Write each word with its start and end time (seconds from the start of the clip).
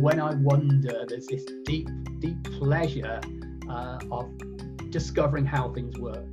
when 0.00 0.18
I 0.18 0.32
wonder, 0.36 1.04
there's 1.06 1.26
this 1.26 1.44
deep, 1.66 1.86
deep 2.20 2.42
pleasure 2.58 3.20
uh, 3.68 3.98
of 4.10 4.30
discovering 4.88 5.44
how 5.44 5.74
things 5.74 5.98
work. 5.98 6.24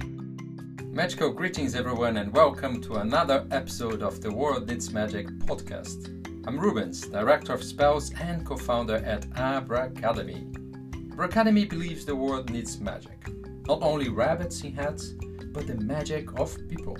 Magical 0.85 1.31
greetings, 1.31 1.75
everyone, 1.75 2.15
and 2.15 2.31
welcome 2.31 2.81
to 2.83 2.99
another 2.99 3.45
episode 3.51 4.01
of 4.03 4.21
the 4.21 4.33
World 4.33 4.69
Needs 4.69 4.93
Magic 4.93 5.27
podcast. 5.39 6.07
I'm 6.47 6.57
Rubens, 6.57 7.07
Director 7.07 7.51
of 7.51 7.61
Spells 7.61 8.13
and 8.21 8.45
co 8.45 8.55
founder 8.55 9.03
at 9.05 9.29
Abracademy. 9.31 10.47
Abra 11.11 11.27
Academy 11.27 11.65
believes 11.65 12.05
the 12.05 12.15
world 12.15 12.49
needs 12.49 12.79
magic. 12.79 13.27
Not 13.67 13.81
only 13.81 14.07
rabbits 14.07 14.63
in 14.63 14.75
hats, 14.75 15.13
but 15.51 15.67
the 15.67 15.75
magic 15.75 16.39
of 16.39 16.57
people. 16.69 16.97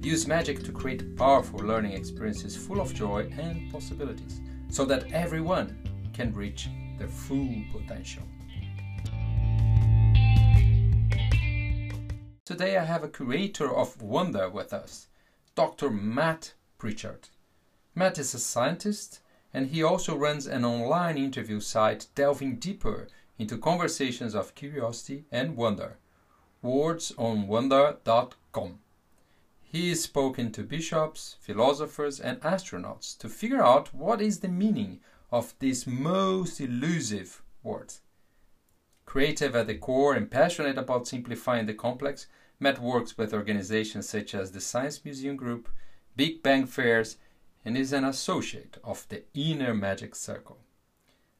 Use 0.00 0.28
magic 0.28 0.62
to 0.62 0.70
create 0.70 1.16
powerful 1.16 1.58
learning 1.58 1.94
experiences 1.94 2.56
full 2.56 2.80
of 2.80 2.94
joy 2.94 3.28
and 3.36 3.68
possibilities 3.72 4.40
so 4.70 4.84
that 4.84 5.10
everyone 5.12 5.76
can 6.14 6.32
reach 6.32 6.70
their 6.98 7.08
full 7.08 7.62
potential. 7.72 8.22
Today 12.44 12.78
I 12.78 12.84
have 12.84 13.02
a 13.02 13.08
curator 13.08 13.74
of 13.74 14.00
wonder 14.00 14.48
with 14.48 14.72
us, 14.72 15.08
Dr. 15.54 15.90
Matt 15.90 16.54
Pritchard. 16.78 17.28
Matt 17.94 18.18
is 18.18 18.32
a 18.34 18.38
scientist 18.38 19.20
and 19.52 19.66
he 19.68 19.82
also 19.82 20.16
runs 20.16 20.46
an 20.46 20.64
online 20.64 21.18
interview 21.18 21.60
site 21.60 22.06
delving 22.14 22.56
deeper 22.56 23.08
into 23.38 23.58
conversations 23.58 24.34
of 24.34 24.54
curiosity 24.54 25.26
and 25.32 25.56
wonder. 25.56 25.98
Wordsonwonder.com. 26.62 28.78
He 29.62 29.90
is 29.90 30.04
spoken 30.04 30.52
to 30.52 30.62
bishops, 30.62 31.36
philosophers, 31.40 32.20
and 32.20 32.40
astronauts 32.42 33.18
to 33.18 33.28
figure 33.28 33.62
out 33.62 33.92
what 33.92 34.20
is 34.20 34.38
the 34.40 34.48
meaning 34.48 35.00
of 35.30 35.54
this 35.58 35.86
most 35.86 36.60
elusive 36.60 37.42
word. 37.62 37.94
Creative 39.06 39.54
at 39.54 39.66
the 39.66 39.74
core 39.74 40.14
and 40.14 40.30
passionate 40.30 40.78
about 40.78 41.06
simplifying 41.06 41.66
the 41.66 41.74
complex, 41.74 42.26
Matt 42.58 42.80
works 42.80 43.18
with 43.18 43.34
organizations 43.34 44.08
such 44.08 44.34
as 44.34 44.52
the 44.52 44.60
Science 44.60 45.04
Museum 45.04 45.36
Group, 45.36 45.68
Big 46.16 46.42
Bang 46.42 46.66
Fairs, 46.66 47.16
and 47.64 47.76
is 47.76 47.92
an 47.92 48.04
associate 48.04 48.78
of 48.84 49.06
the 49.08 49.22
Inner 49.34 49.74
Magic 49.74 50.14
Circle. 50.14 50.58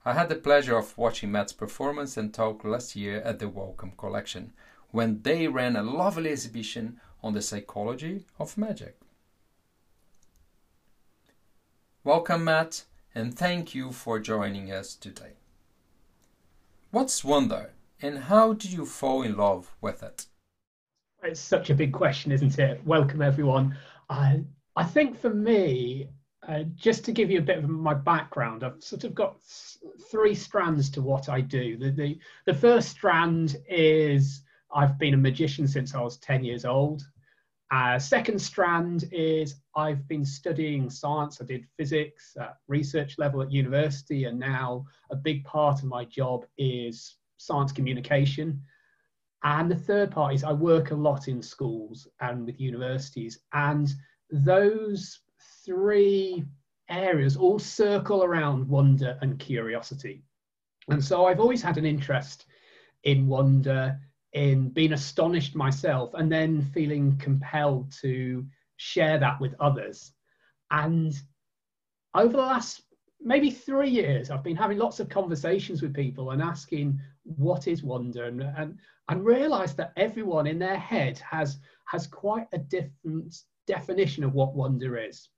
I 0.05 0.13
had 0.13 0.29
the 0.29 0.35
pleasure 0.35 0.77
of 0.77 0.99
watching 0.99 1.33
Matt's 1.33 1.53
performance 1.53 2.17
and 2.17 2.33
talk 2.33 2.65
last 2.65 2.95
year 2.95 3.21
at 3.23 3.39
the 3.39 3.49
Wellcome 3.49 3.93
Collection, 3.97 4.53
when 4.91 5.23
they 5.23 5.49
ran 5.49 5.77
a 5.77 5.83
lovely 5.83 6.31
exhibition 6.31 7.01
on 7.23 7.33
the 7.33 7.43
psychology 7.43 8.27
of 8.39 8.59
magic. 8.59 8.99
Welcome, 12.05 12.45
Matt, 12.45 12.85
and 13.15 13.37
thank 13.37 13.75
you 13.75 13.93
for 13.93 14.19
joining 14.19 14.73
us 14.73 14.95
today. 14.95 15.35
What's 16.91 17.25
wonder, 17.25 17.73
and 18.03 18.19
how 18.25 18.53
did 18.53 18.73
you 18.73 18.85
fall 18.85 19.23
in 19.23 19.37
love 19.37 19.75
with 19.81 20.03
it? 20.03 20.27
It's 21.23 21.41
such 21.41 21.71
a 21.71 21.75
big 21.75 21.93
question, 21.93 22.33
isn't 22.33 22.59
it? 22.59 22.85
Welcome, 22.85 23.23
everyone. 23.23 23.77
I, 24.11 24.43
I 24.77 24.85
think 24.85 25.19
for 25.19 25.31
me, 25.31 26.09
uh, 26.47 26.65
just 26.75 27.05
to 27.05 27.13
give 27.13 27.31
you 27.31 27.39
a 27.39 27.43
bit 27.43 27.59
of 27.59 27.69
my 27.69 27.95
background, 27.95 28.65
I've 28.65 28.83
sort 28.83 29.05
of 29.05 29.15
got 29.15 29.41
three 30.11 30.35
strands 30.35 30.91
to 30.91 31.01
what 31.01 31.29
I 31.29 31.41
do. 31.41 31.79
The, 31.79 31.91
the, 31.91 32.19
the 32.47 32.55
first 32.55 32.91
strand 32.91 33.57
is 33.69 34.43
I've 34.75 34.99
been 34.99 35.15
a 35.15 35.19
magician 35.19 35.67
since 35.67 35.95
I 35.95 36.01
was 36.01 36.19
10 36.19 36.45
years 36.45 36.65
old. 36.65 37.07
Uh, 37.71 37.99
second 37.99 38.39
strand 38.39 39.09
is 39.11 39.57
I've 39.75 40.07
been 40.07 40.25
studying 40.25 40.91
science. 40.91 41.41
I 41.41 41.45
did 41.45 41.67
physics 41.77 42.37
at 42.41 42.59
research 42.69 43.19
level 43.19 43.43
at 43.43 43.51
university, 43.51 44.25
and 44.25 44.39
now 44.39 44.85
a 45.11 45.17
big 45.17 45.45
part 45.45 45.81
of 45.81 45.87
my 45.87 46.05
job 46.05 46.45
is 46.59 47.17
science 47.37 47.73
communication. 47.73 48.61
And 49.43 49.71
the 49.71 49.77
third 49.77 50.11
part 50.11 50.35
is 50.35 50.45
I 50.45 50.53
work 50.53 50.91
a 50.91 50.95
lot 50.95 51.29
in 51.29 51.43
schools 51.43 52.09
and 52.21 52.47
with 52.47 52.61
universities. 52.61 53.41
And 53.53 53.93
those 54.31 55.21
three 55.65 56.45
areas 56.89 57.37
all 57.37 57.59
circle 57.59 58.25
around 58.25 58.69
wonder 58.69 59.19
and 59.21 59.39
curiosity. 59.39 60.23
And 60.89 61.03
so 61.03 61.27
I've 61.27 61.41
always 61.41 61.63
had 61.63 61.77
an 61.77 61.87
interest 61.87 62.47
in 63.05 63.27
wonder, 63.27 63.99
in 64.35 64.69
being 64.69 64.93
astonished 64.93 65.55
myself, 65.55 66.13
and 66.15 66.31
then 66.31 66.63
feeling 66.63 67.17
compelled 67.19 67.91
to 68.01 68.45
share 68.77 69.19
that 69.19 69.41
with 69.41 69.55
others. 69.61 70.13
And 70.71 71.15
over 72.15 72.33
the 72.33 72.39
last 72.39 72.83
maybe 73.21 73.51
three 73.51 73.89
years, 73.89 74.31
I've 74.31 74.45
been 74.45 74.57
having 74.57 74.79
lots 74.79 75.01
of 75.01 75.09
conversations 75.09 75.81
with 75.81 75.95
people 75.95 76.31
and 76.31 76.43
asking, 76.43 77.01
what 77.23 77.69
is 77.69 77.83
wonder? 77.83 78.25
And, 78.25 78.43
and, 78.43 78.79
and 79.09 79.25
realized 79.25 79.77
that 79.79 79.93
everyone 79.97 80.47
in 80.47 80.59
their 80.59 80.77
head 80.77 81.19
has, 81.19 81.59
has 81.87 82.07
quite 82.07 82.49
a 82.53 82.59
different 82.59 83.35
definition 83.67 84.25
of 84.25 84.35
what 84.35 84.55
wonder 84.55 84.99
is. 84.99 85.29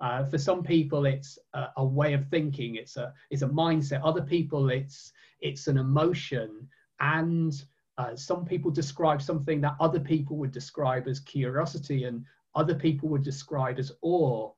Uh, 0.00 0.24
for 0.24 0.36
some 0.36 0.62
people, 0.62 1.06
it's 1.06 1.38
a, 1.54 1.68
a, 1.76 1.84
way 1.84 2.12
of 2.12 2.26
thinking. 2.28 2.74
It's 2.74 2.96
a 2.96 3.12
it's 3.30 3.42
a 3.42 3.48
mindset. 3.48 4.00
Other 4.02 4.22
people, 4.22 4.68
it's 4.70 5.12
it's 5.40 5.68
an 5.68 5.78
emotion. 5.78 6.68
And 6.98 7.52
uh, 7.98 8.16
some 8.16 8.44
people 8.44 8.70
describe 8.70 9.20
something 9.20 9.60
that 9.60 9.76
other 9.80 10.00
people 10.00 10.36
would 10.38 10.52
describe 10.52 11.06
as 11.08 11.20
curiosity, 11.20 12.04
and 12.04 12.24
other 12.54 12.74
people 12.74 13.08
would 13.08 13.22
describe 13.22 13.78
as 13.78 13.92
awe. 14.02 14.50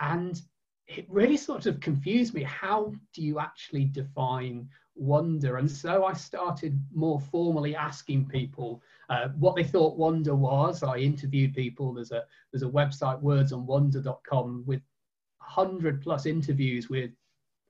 And 0.00 0.40
it 0.86 1.06
really 1.08 1.36
sort 1.36 1.66
of 1.66 1.80
confused 1.80 2.34
me. 2.34 2.42
How 2.42 2.92
do 3.12 3.22
you 3.22 3.38
actually 3.40 3.84
define 3.84 4.68
wonder? 4.94 5.58
And 5.58 5.70
so 5.70 6.04
I 6.04 6.14
started 6.14 6.80
more 6.94 7.20
formally 7.20 7.76
asking 7.76 8.26
people 8.28 8.82
uh, 9.10 9.28
what 9.38 9.56
they 9.56 9.64
thought 9.64 9.98
wonder 9.98 10.34
was. 10.34 10.82
I 10.82 10.96
interviewed 10.96 11.54
people. 11.54 11.92
There's 11.92 12.12
a 12.12 12.24
there's 12.52 12.62
a 12.62 12.66
website 12.66 13.22
wordsonwonder.com 13.22 14.64
with 14.66 14.80
hundred 15.38 16.00
plus 16.00 16.26
interviews 16.26 16.88
with 16.88 17.10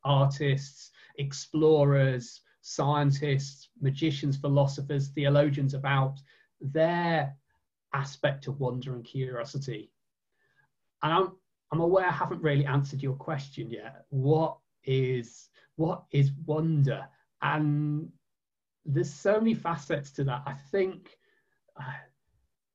artists, 0.04 0.90
explorers, 1.16 2.40
scientists, 2.68 3.70
magicians, 3.80 4.36
philosophers, 4.36 5.08
theologians 5.08 5.72
about 5.72 6.20
their 6.60 7.34
aspect 7.94 8.46
of 8.46 8.60
wonder 8.60 8.94
and 8.94 9.04
curiosity. 9.04 9.90
And 11.02 11.12
I'm 11.12 11.32
I'm 11.72 11.80
aware 11.80 12.06
I 12.06 12.12
haven't 12.12 12.42
really 12.42 12.66
answered 12.66 13.02
your 13.02 13.14
question 13.14 13.70
yet. 13.70 14.04
What 14.10 14.58
is 14.84 15.48
what 15.76 16.04
is 16.10 16.30
wonder? 16.44 17.06
And 17.40 18.10
there's 18.84 19.12
so 19.12 19.38
many 19.38 19.54
facets 19.54 20.10
to 20.12 20.24
that. 20.24 20.42
I 20.46 20.54
think 20.70 21.16
uh, 21.80 21.84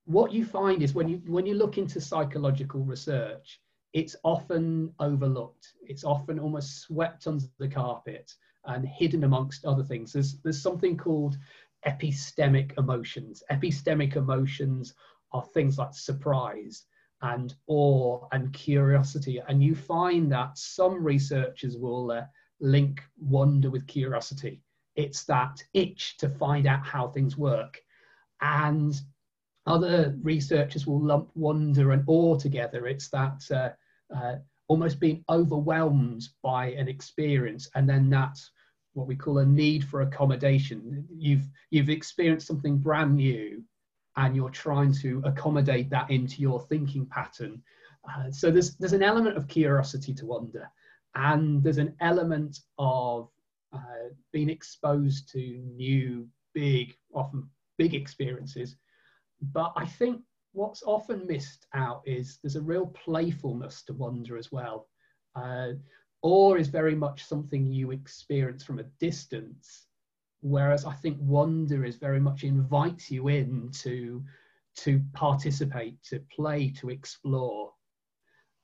what 0.06 0.32
you 0.32 0.44
find 0.44 0.82
is 0.82 0.96
when 0.96 1.08
you 1.08 1.22
when 1.28 1.46
you 1.46 1.54
look 1.54 1.78
into 1.78 2.02
psychological 2.02 2.84
research, 2.84 3.62
it's 3.94 4.16
often 4.24 4.92
overlooked. 5.00 5.74
It's 5.88 6.04
often 6.04 6.40
almost 6.40 6.82
swept 6.82 7.28
under 7.28 7.46
the 7.60 7.68
carpet 7.68 8.34
and 8.66 8.88
hidden 8.88 9.24
amongst 9.24 9.66
other 9.66 9.84
things. 9.84 10.14
There's 10.14 10.40
there's 10.42 10.62
something 10.62 10.98
called 10.98 11.38
epistemic 11.86 12.78
emotions. 12.78 13.44
Epistemic 13.52 14.16
emotions 14.16 14.94
are 15.32 15.44
things 15.54 15.78
like 15.78 15.94
surprise 15.94 16.86
and 17.22 17.56
awe 17.68 18.28
and 18.32 18.54
curiosity. 18.54 19.42
And 19.48 19.64
you 19.64 19.76
find 19.76 20.32
that 20.32 20.58
some 20.58 21.04
researchers 21.04 21.78
will 21.78 22.12
uh, 22.12 22.24
link 22.60 23.02
wonder 23.18 23.70
with 23.70 23.88
curiosity. 23.88 24.62
It's 24.96 25.24
that 25.26 25.64
itch 25.74 26.18
to 26.18 26.30
find 26.30 26.68
out 26.68 26.86
how 26.86 27.08
things 27.08 27.38
work. 27.38 27.82
And 28.42 28.94
other 29.66 30.16
researchers 30.22 30.86
will 30.86 31.02
lump 31.02 31.30
wonder 31.36 31.92
and 31.92 32.04
awe 32.08 32.38
together. 32.38 32.88
It's 32.88 33.10
that 33.10 33.42
uh, 33.52 33.70
uh, 34.16 34.36
almost 34.68 35.00
being 35.00 35.24
overwhelmed 35.30 36.28
by 36.42 36.72
an 36.72 36.88
experience, 36.88 37.70
and 37.76 37.88
then 37.90 38.10
that's 38.10 38.52
what 38.94 39.08
we 39.08 39.16
call 39.16 39.40
a 39.40 39.46
need 39.46 39.84
for 39.84 40.02
accommodation. 40.02 41.06
You've 41.12 41.48
you've 41.72 41.90
experienced 41.90 42.48
something 42.48 42.78
brand 42.78 43.16
new, 43.16 43.64
and 44.16 44.36
you're 44.36 44.50
trying 44.50 44.94
to 45.02 45.22
accommodate 45.26 45.90
that 45.90 46.10
into 46.10 46.42
your 46.42 46.62
thinking 46.62 47.06
pattern. 47.08 47.62
Uh, 48.10 48.32
so 48.32 48.52
there's 48.52 48.76
there's 48.78 48.94
an 48.94 49.04
element 49.04 49.38
of 49.38 49.48
curiosity 49.48 50.14
to 50.14 50.26
wonder, 50.26 50.70
and 51.16 51.64
there's 51.64 51.78
an 51.78 51.96
element 52.02 52.60
of 52.78 53.30
uh, 53.74 54.10
being 54.32 54.50
exposed 54.50 55.30
to 55.32 55.40
new, 55.40 56.28
big, 56.54 56.96
often 57.14 57.50
big 57.78 57.94
experiences. 57.94 58.76
But 59.42 59.74
I 59.76 59.86
think 59.86 60.22
what's 60.54 60.84
often 60.84 61.26
missed 61.28 61.66
out 61.74 62.02
is 62.06 62.40
there's 62.42 62.56
a 62.56 62.62
real 62.62 62.88
playfulness 62.88 63.82
to 63.84 63.94
wonder 63.94 64.38
as 64.38 64.52
well. 64.52 64.88
Uh, 65.36 65.70
awe 66.24 66.56
is 66.56 66.68
very 66.68 66.96
much 66.96 67.24
something 67.24 67.68
you 67.68 67.92
experience 67.92 68.64
from 68.64 68.80
a 68.80 68.90
distance, 69.00 69.86
whereas 70.42 70.86
I 70.86 70.94
think 70.94 71.18
wonder 71.20 71.86
is 71.86 71.98
very 71.98 72.20
much 72.20 72.44
invites 72.44 73.12
you 73.12 73.28
in 73.28 73.70
to, 73.84 74.24
to 74.78 75.02
participate, 75.14 76.02
to 76.10 76.20
play, 76.36 76.70
to 76.80 76.90
explore. 76.90 77.72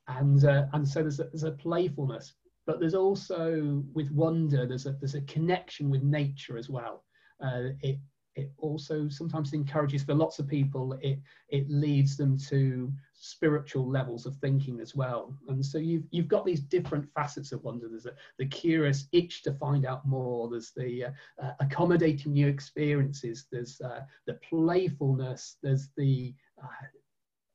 And, 0.07 0.44
uh, 0.44 0.65
and 0.73 0.88
so 0.88 1.01
there's 1.01 1.19
a, 1.19 1.25
there's 1.25 1.44
a 1.44 1.51
playfulness. 1.51 2.33
but 2.69 2.79
there's 2.79 2.94
also 2.94 3.83
with 3.94 4.11
wonder 4.11 4.67
there's 4.67 4.85
a 4.85 4.91
there's 5.00 5.15
a 5.15 5.21
connection 5.21 5.89
with 5.89 6.03
nature 6.03 6.56
as 6.56 6.69
well 6.69 7.03
uh, 7.44 7.69
it 7.81 7.97
it 8.39 8.51
also 8.57 9.09
sometimes 9.09 9.53
encourages 9.53 10.03
for 10.03 10.13
lots 10.13 10.39
of 10.39 10.47
people 10.47 10.94
it 11.01 11.19
it 11.50 11.69
leads 11.69 12.18
them 12.18 12.38
to 12.38 12.91
spiritual 13.21 13.88
levels 13.88 14.25
of 14.25 14.36
thinking 14.38 14.80
as 14.80 14.95
well. 14.95 15.38
And 15.50 15.65
so 15.65 15.77
you've 15.77 16.06
you've 16.12 16.27
got 16.27 16.45
these 16.45 16.62
different 16.62 17.06
facets 17.13 17.51
of 17.51 17.63
wonder. 17.63 17.88
There's 17.89 18.06
a, 18.06 18.13
the 18.38 18.45
curious 18.45 19.07
itch 19.12 19.44
to 19.44 19.53
find 19.53 19.86
out 19.86 20.07
more. 20.07 20.50
There's 20.50 20.71
the 20.75 21.06
uh, 21.06 21.12
uh, 21.44 21.51
accommodating 21.59 22.33
new 22.33 22.47
experiences. 22.47 23.45
There's 23.51 23.80
uh, 23.81 24.01
the 24.25 24.39
playfulness. 24.50 25.57
There's 25.62 25.89
the 25.97 26.33
uh, 26.63 26.68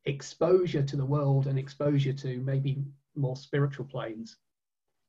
exposure 0.04 0.82
to 0.82 0.96
the 0.96 1.06
world 1.06 1.46
and 1.46 1.58
exposure 1.58 2.12
to 2.12 2.38
maybe 2.40 2.84
more 3.16 3.36
spiritual 3.36 3.86
planes 3.86 4.36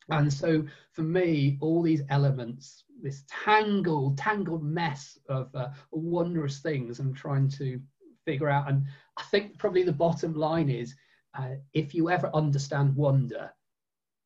and 0.10 0.32
so 0.32 0.64
for 0.92 1.02
me, 1.02 1.58
all 1.62 1.82
these 1.82 2.04
elements, 2.10 2.84
this 3.02 3.24
tangled, 3.28 4.18
tangled 4.18 4.64
mess 4.64 5.18
of 5.30 5.54
uh, 5.56 5.70
wondrous 5.92 6.60
things 6.60 7.00
I'm 7.00 7.14
trying 7.14 7.50
to 7.50 7.80
figure 8.26 8.50
out. 8.50 8.70
And 8.70 8.86
I 9.18 9.24
think 9.24 9.58
probably 9.58 9.84
the 9.84 9.92
bottom 9.92 10.34
line 10.34 10.70
is 10.70 10.96
uh, 11.38 11.56
if 11.74 11.94
you 11.94 12.10
ever 12.10 12.30
understand 12.34 12.96
wonder, 12.96 13.52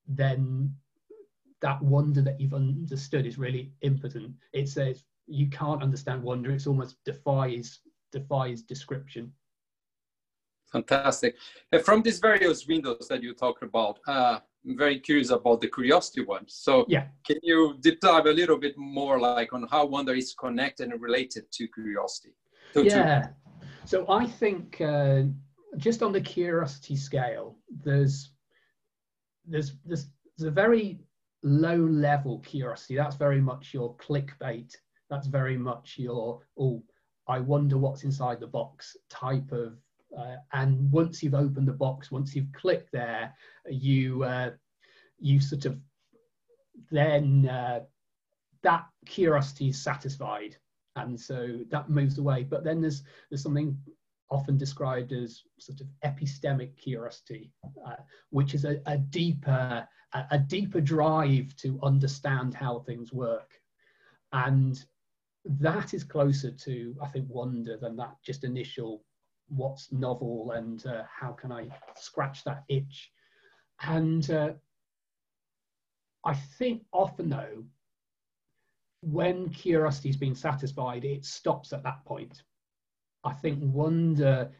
then 0.08 0.74
that 1.62 1.82
wonder 1.82 2.22
that 2.22 2.40
you've 2.40 2.54
understood 2.54 3.26
is 3.26 3.38
really 3.38 3.72
impotent. 3.82 4.34
It 4.54 4.70
says 4.70 5.04
you 5.28 5.50
can't 5.50 5.84
understand 5.84 6.24
wonder. 6.24 6.52
It's 6.52 6.68
almost 6.68 6.98
defies 7.06 7.80
defies 8.12 8.64
description. 8.64 9.32
Fantastic. 10.72 11.36
From 11.84 12.02
these 12.02 12.20
various 12.20 12.68
windows 12.68 13.08
that 13.10 13.24
you 13.24 13.34
talked 13.34 13.64
about, 13.64 14.00
uh, 14.08 14.40
I'm 14.66 14.78
very 14.78 15.00
curious 15.00 15.30
about 15.30 15.62
the 15.62 15.70
curiosity 15.70 16.24
one. 16.24 16.46
So 16.48 16.86
yeah, 16.88 17.08
can 17.26 17.38
you 17.44 17.78
deep 17.80 18.00
dive 18.02 18.26
a 18.26 18.32
little 18.32 18.58
bit 18.58 18.78
more 18.78 19.20
like 19.20 19.54
on 19.54 19.68
how 19.72 19.86
wonder 19.86 20.14
is 20.14 20.34
connected 20.34 20.92
and 20.92 21.02
related 21.02 21.52
to 21.52 21.68
curiosity? 21.68 22.36
To, 22.74 22.84
yeah. 22.84 23.22
To... 23.22 23.34
So 23.86 24.06
I 24.10 24.26
think 24.26 24.82
uh, 24.82 25.24
just 25.78 26.04
on 26.04 26.12
the 26.12 26.22
curiosity 26.22 26.96
scale, 26.96 27.58
there's 27.84 28.32
there's 29.46 29.74
there's, 29.86 30.08
there's 30.38 30.48
a 30.48 30.52
very 30.52 31.00
low 31.44 31.78
level 31.78 32.40
curiosity. 32.40 32.96
That's 32.96 33.16
very 33.16 33.42
much 33.42 33.74
your 33.74 33.96
clickbait. 33.96 34.76
That's 35.10 35.28
very 35.28 35.58
much 35.58 35.96
your 35.98 36.42
oh, 36.60 36.84
I 37.28 37.40
wonder 37.40 37.78
what's 37.78 38.04
inside 38.04 38.40
the 38.40 38.48
box 38.48 38.98
type 39.10 39.52
of 39.52 39.78
uh, 40.18 40.38
and 40.54 40.92
once 40.92 41.22
you've 41.22 41.36
opened 41.36 41.68
the 41.68 41.74
box, 41.74 42.12
once 42.12 42.36
you've 42.36 42.52
clicked 42.54 42.92
there, 42.92 43.34
you 43.70 44.24
uh, 44.24 44.52
you 45.20 45.40
sort 45.40 45.66
of 45.66 45.78
then 46.92 47.48
uh, 47.48 47.82
that 48.64 48.86
curiosity 49.06 49.70
is 49.70 49.82
satisfied, 49.82 50.56
and 50.96 51.20
so 51.20 51.60
that 51.70 51.90
moves 51.90 52.18
away. 52.18 52.44
But 52.44 52.64
then 52.64 52.82
there's 52.82 53.04
there's 53.30 53.44
something 53.44 53.78
often 54.32 54.58
described 54.58 55.12
as 55.12 55.42
sort 55.60 55.82
of 55.82 55.88
epistemic 56.06 56.78
curiosity, 56.78 57.52
uh, 57.86 57.96
which 58.30 58.54
is 58.54 58.66
a, 58.66 58.82
a 58.86 58.98
deeper 58.98 59.88
a, 60.14 60.26
a 60.32 60.40
deeper 60.40 60.82
drive 60.82 61.56
to 61.58 61.80
understand 61.84 62.54
how 62.54 62.80
things 62.80 63.14
work, 63.14 63.52
and 64.34 64.84
that 65.46 65.94
is 65.94 66.04
closer 66.04 66.52
to 66.52 66.96
I 67.02 67.08
think 67.08 67.28
wonder 67.30 67.78
than 67.78 67.96
that 67.98 68.16
just 68.24 68.44
initial 68.44 69.04
what's 69.50 69.92
novel 69.92 70.52
and 70.56 70.86
uh, 70.86 71.04
how 71.10 71.32
can 71.32 71.52
I 71.52 71.68
scratch 71.96 72.44
that 72.44 72.64
itch. 72.70 73.12
And 73.82 74.30
uh, 74.30 74.54
I 76.26 76.34
think 76.34 76.84
often 76.92 77.30
though, 77.30 77.64
when 79.02 79.50
curiosity 79.50 80.10
has 80.10 80.18
been 80.18 80.36
satisfied, 80.36 81.06
it 81.06 81.26
stops 81.26 81.72
at 81.72 81.84
that 81.84 82.04
point. 82.06 82.44
I 83.24 83.34
think 83.34 83.60
wonder, 83.62 84.52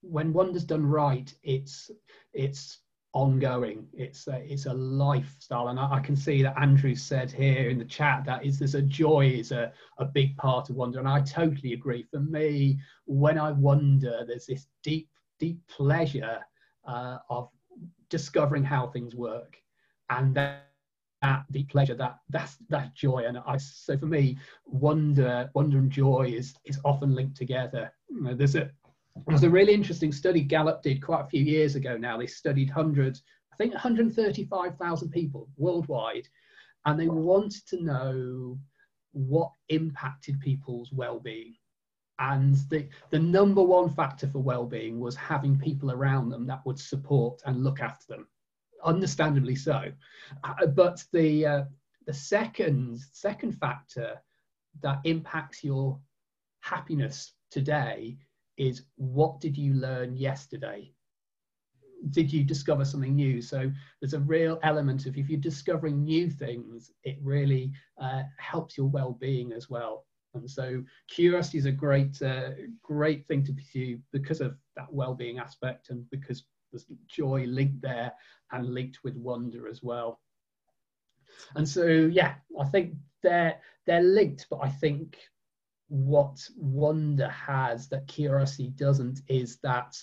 when 0.00 0.32
wonder's 0.32 0.64
done 0.64 0.86
right, 0.86 1.32
it's 1.42 1.90
it's 2.32 2.80
ongoing. 3.14 3.86
It's 3.92 4.26
a, 4.26 4.42
it's 4.44 4.66
a 4.66 4.74
lifestyle, 4.74 5.68
and 5.68 5.78
I, 5.78 5.94
I, 5.94 6.00
can 6.00 6.16
see 6.16 6.42
that 6.42 6.58
Andrew 6.58 6.94
said 6.94 7.30
here 7.30 7.70
in 7.70 7.78
the 7.78 7.84
chat 7.84 8.24
that 8.26 8.44
is 8.44 8.58
there's 8.58 8.74
a 8.74 8.82
joy 8.82 9.28
is 9.28 9.52
a, 9.52 9.72
a 9.98 10.04
big 10.04 10.36
part 10.36 10.68
of 10.68 10.76
wonder, 10.76 10.98
and 10.98 11.08
I 11.08 11.20
totally 11.22 11.72
agree. 11.72 12.06
For 12.10 12.20
me, 12.20 12.78
when 13.06 13.38
I 13.38 13.52
wonder, 13.52 14.24
there's 14.26 14.46
this 14.46 14.66
deep 14.82 15.08
deep 15.38 15.58
pleasure 15.68 16.40
uh, 16.86 17.18
of 17.30 17.48
discovering 18.10 18.64
how 18.64 18.88
things 18.88 19.14
work, 19.14 19.56
and 20.10 20.34
that, 20.34 20.66
that 21.22 21.44
deep 21.52 21.70
pleasure, 21.70 21.94
that 21.94 22.18
that's 22.30 22.56
that 22.68 22.94
joy, 22.94 23.24
and 23.26 23.38
I 23.38 23.56
so 23.58 23.96
for 23.96 24.06
me, 24.06 24.38
wonder 24.66 25.48
wonder 25.54 25.78
and 25.78 25.90
joy 25.90 26.32
is 26.36 26.54
is 26.64 26.80
often 26.84 27.14
linked 27.14 27.36
together. 27.36 27.92
You 28.10 28.22
know, 28.22 28.34
there's 28.34 28.56
a 28.56 28.70
there's 29.26 29.44
a 29.44 29.50
really 29.50 29.74
interesting 29.74 30.12
study 30.12 30.40
Gallup 30.40 30.82
did 30.82 31.02
quite 31.02 31.22
a 31.22 31.28
few 31.28 31.42
years 31.42 31.76
ago 31.76 31.96
now. 31.96 32.16
They 32.18 32.26
studied 32.26 32.70
hundreds, 32.70 33.22
I 33.52 33.56
think 33.56 33.72
135,000 33.72 35.10
people 35.10 35.48
worldwide, 35.56 36.28
and 36.84 36.98
they 36.98 37.08
wanted 37.08 37.66
to 37.68 37.82
know 37.82 38.58
what 39.12 39.50
impacted 39.68 40.40
people's 40.40 40.92
well-being. 40.92 41.54
And 42.18 42.56
the, 42.70 42.88
the 43.10 43.18
number 43.18 43.62
one 43.62 43.90
factor 43.90 44.28
for 44.28 44.40
well-being 44.40 45.00
was 45.00 45.16
having 45.16 45.58
people 45.58 45.90
around 45.90 46.28
them 46.28 46.46
that 46.46 46.64
would 46.66 46.78
support 46.78 47.40
and 47.46 47.64
look 47.64 47.80
after 47.80 48.06
them. 48.08 48.28
Understandably 48.84 49.56
so. 49.56 49.90
Uh, 50.42 50.66
but 50.66 51.02
the, 51.12 51.46
uh, 51.46 51.64
the 52.06 52.14
second, 52.14 53.00
second 53.12 53.52
factor 53.52 54.20
that 54.82 55.00
impacts 55.04 55.64
your 55.64 55.98
happiness 56.60 57.32
today 57.50 58.18
is 58.56 58.82
what 58.96 59.40
did 59.40 59.56
you 59.56 59.74
learn 59.74 60.16
yesterday? 60.16 60.92
Did 62.10 62.32
you 62.32 62.44
discover 62.44 62.84
something 62.84 63.14
new? 63.14 63.40
So 63.40 63.70
there's 64.00 64.14
a 64.14 64.20
real 64.20 64.58
element 64.62 65.06
of 65.06 65.16
if 65.16 65.28
you're 65.28 65.40
discovering 65.40 66.04
new 66.04 66.28
things, 66.28 66.92
it 67.02 67.18
really 67.22 67.72
uh, 68.00 68.22
helps 68.38 68.76
your 68.76 68.88
well-being 68.88 69.52
as 69.52 69.70
well. 69.70 70.04
And 70.34 70.50
so 70.50 70.82
curiosity 71.08 71.58
is 71.58 71.66
a 71.66 71.72
great, 71.72 72.20
uh, 72.20 72.50
great 72.82 73.26
thing 73.26 73.44
to 73.44 73.52
pursue 73.52 73.98
because 74.12 74.40
of 74.40 74.56
that 74.76 74.92
well-being 74.92 75.38
aspect 75.38 75.90
and 75.90 76.08
because 76.10 76.44
there's 76.72 76.86
joy 77.06 77.44
linked 77.46 77.80
there 77.80 78.12
and 78.52 78.74
linked 78.74 78.98
with 79.04 79.16
wonder 79.16 79.68
as 79.68 79.82
well. 79.82 80.20
And 81.54 81.68
so, 81.68 81.86
yeah, 81.86 82.34
I 82.60 82.64
think 82.64 82.94
they're 83.22 83.58
they're 83.86 84.02
linked, 84.02 84.46
but 84.50 84.60
I 84.62 84.68
think 84.68 85.18
what 85.88 86.38
wonder 86.56 87.28
has 87.28 87.88
that 87.88 88.06
curiosity 88.06 88.68
doesn't 88.68 89.20
is 89.28 89.58
that 89.62 89.96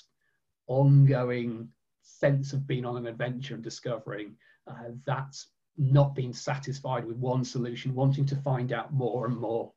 ongoing 0.68 1.68
sense 2.02 2.54
of 2.54 2.68
being 2.68 2.86
on 2.86 2.98
an 2.98 3.08
adventure 3.08 3.56
and 3.56 3.64
discovering 3.64 4.36
uh, 4.68 4.90
that's 5.06 5.48
not 5.78 6.14
being 6.16 6.34
satisfied 6.34 7.06
with 7.06 7.18
one 7.18 7.44
solution, 7.44 7.96
wanting 7.96 8.26
to 8.26 8.36
find 8.38 8.72
out 8.72 8.94
more 8.94 9.26
and 9.26 9.38
more. 9.38 9.72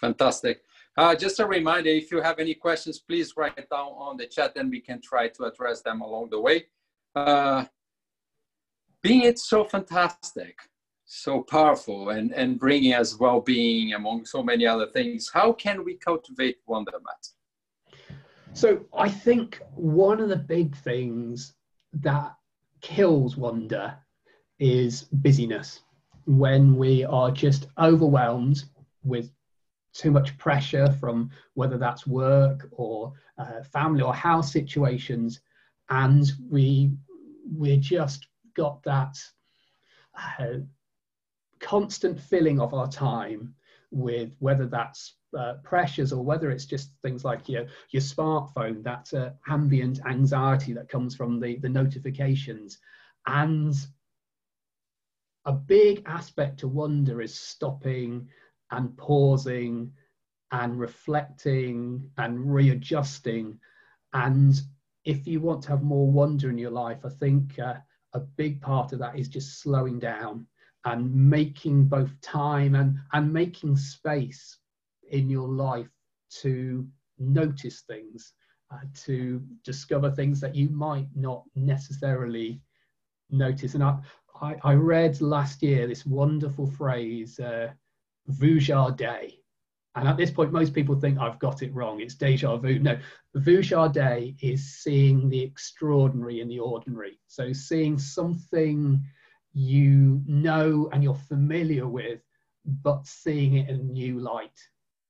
Fantastic. 0.00 0.62
Uh, 0.96 1.14
just 1.14 1.40
a 1.40 1.46
reminder, 1.46 1.90
if 1.90 2.10
you 2.10 2.20
have 2.20 2.38
any 2.38 2.54
questions, 2.54 3.00
please 3.00 3.34
write 3.36 3.56
it 3.58 3.68
down 3.70 3.88
on 3.88 4.16
the 4.16 4.26
chat 4.26 4.56
and 4.56 4.70
we 4.70 4.80
can 4.80 5.00
try 5.02 5.28
to 5.28 5.44
address 5.44 5.82
them 5.82 6.00
along 6.00 6.30
the 6.30 6.40
way. 6.40 6.66
Uh, 7.14 7.64
being 9.02 9.22
it 9.22 9.38
so 9.38 9.64
fantastic, 9.64 10.58
so 11.12 11.42
powerful 11.42 12.10
and, 12.10 12.32
and 12.34 12.58
bringing 12.58 12.94
us 12.94 13.18
well-being 13.18 13.94
among 13.94 14.24
so 14.24 14.44
many 14.44 14.64
other 14.64 14.86
things. 14.86 15.28
How 15.28 15.52
can 15.52 15.84
we 15.84 15.96
cultivate 15.96 16.58
wonder 16.68 16.92
wonderment? 16.92 17.30
So 18.52 18.84
I 18.96 19.08
think 19.08 19.60
one 19.74 20.20
of 20.20 20.28
the 20.28 20.36
big 20.36 20.76
things 20.76 21.54
that 21.94 22.32
kills 22.80 23.36
wonder 23.36 23.96
is 24.60 25.02
busyness. 25.02 25.82
When 26.26 26.76
we 26.76 27.04
are 27.04 27.32
just 27.32 27.66
overwhelmed 27.76 28.62
with 29.02 29.32
too 29.92 30.12
much 30.12 30.38
pressure 30.38 30.92
from 31.00 31.30
whether 31.54 31.76
that's 31.76 32.06
work 32.06 32.68
or 32.70 33.14
uh, 33.36 33.64
family 33.64 34.02
or 34.02 34.14
house 34.14 34.52
situations, 34.52 35.40
and 35.88 36.30
we 36.48 36.92
we 37.52 37.76
just 37.78 38.28
got 38.54 38.80
that 38.84 39.18
uh, 40.38 40.58
constant 41.60 42.18
filling 42.18 42.60
of 42.60 42.74
our 42.74 42.88
time 42.88 43.54
with 43.90 44.34
whether 44.38 44.66
that's 44.66 45.16
uh, 45.38 45.54
pressures 45.62 46.12
or 46.12 46.24
whether 46.24 46.50
it's 46.50 46.64
just 46.64 46.92
things 47.02 47.24
like 47.24 47.48
your 47.48 47.66
your 47.90 48.02
smartphone 48.02 48.82
that 48.82 49.12
uh, 49.14 49.30
ambient 49.48 50.00
anxiety 50.06 50.72
that 50.72 50.88
comes 50.88 51.14
from 51.14 51.40
the 51.40 51.56
the 51.58 51.68
notifications. 51.68 52.78
And 53.26 53.74
a 55.44 55.52
big 55.52 56.02
aspect 56.06 56.60
to 56.60 56.68
wonder 56.68 57.20
is 57.20 57.34
stopping 57.34 58.28
and 58.70 58.96
pausing 58.96 59.92
and 60.52 60.78
reflecting 60.78 62.10
and 62.18 62.52
readjusting. 62.52 63.58
And 64.12 64.60
if 65.04 65.26
you 65.26 65.40
want 65.40 65.62
to 65.62 65.70
have 65.70 65.82
more 65.82 66.10
wonder 66.10 66.50
in 66.50 66.58
your 66.58 66.70
life 66.70 66.98
i 67.04 67.08
think 67.08 67.58
uh, 67.58 67.74
a 68.14 68.20
big 68.20 68.60
part 68.60 68.92
of 68.92 68.98
that 68.98 69.18
is 69.18 69.28
just 69.28 69.60
slowing 69.60 69.98
down 69.98 70.46
and 70.84 71.14
making 71.14 71.84
both 71.84 72.10
time 72.20 72.74
and, 72.74 72.98
and 73.12 73.32
making 73.32 73.76
space 73.76 74.58
in 75.10 75.28
your 75.28 75.48
life 75.48 75.90
to 76.30 76.86
notice 77.18 77.82
things, 77.82 78.32
uh, 78.72 78.78
to 78.94 79.42
discover 79.64 80.10
things 80.10 80.40
that 80.40 80.54
you 80.54 80.68
might 80.70 81.08
not 81.14 81.42
necessarily 81.54 82.60
notice. 83.30 83.74
And 83.74 83.84
I, 83.84 83.98
I, 84.40 84.56
I 84.62 84.74
read 84.74 85.20
last 85.20 85.62
year 85.62 85.86
this 85.86 86.06
wonderful 86.06 86.66
phrase, 86.66 87.38
uh, 87.38 87.70
Vuja 88.30 88.96
de. 88.96 89.36
And 89.96 90.06
at 90.06 90.16
this 90.16 90.30
point, 90.30 90.52
most 90.52 90.72
people 90.72 90.94
think 90.94 91.18
I've 91.18 91.40
got 91.40 91.62
it 91.62 91.74
wrong. 91.74 92.00
It's 92.00 92.14
deja 92.14 92.56
vu. 92.56 92.78
No, 92.78 92.96
Vuja 93.36 93.92
de 93.92 94.36
is 94.40 94.76
seeing 94.78 95.28
the 95.28 95.42
extraordinary 95.42 96.40
in 96.40 96.48
the 96.48 96.60
ordinary. 96.60 97.18
So 97.26 97.52
seeing 97.52 97.98
something 97.98 99.04
you 99.52 100.22
know 100.26 100.88
and 100.92 101.02
you're 101.02 101.14
familiar 101.14 101.86
with, 101.86 102.20
but 102.82 103.06
seeing 103.06 103.54
it 103.54 103.68
in 103.68 103.76
a 103.76 103.82
new 103.82 104.20
light 104.20 104.58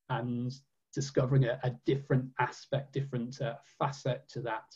and 0.09 0.53
discovering 0.95 1.45
a, 1.45 1.59
a 1.63 1.71
different 1.87 2.29
aspect, 2.39 2.93
different 2.93 3.41
uh, 3.41 3.55
facet 3.79 4.29
to 4.29 4.41
that. 4.43 4.75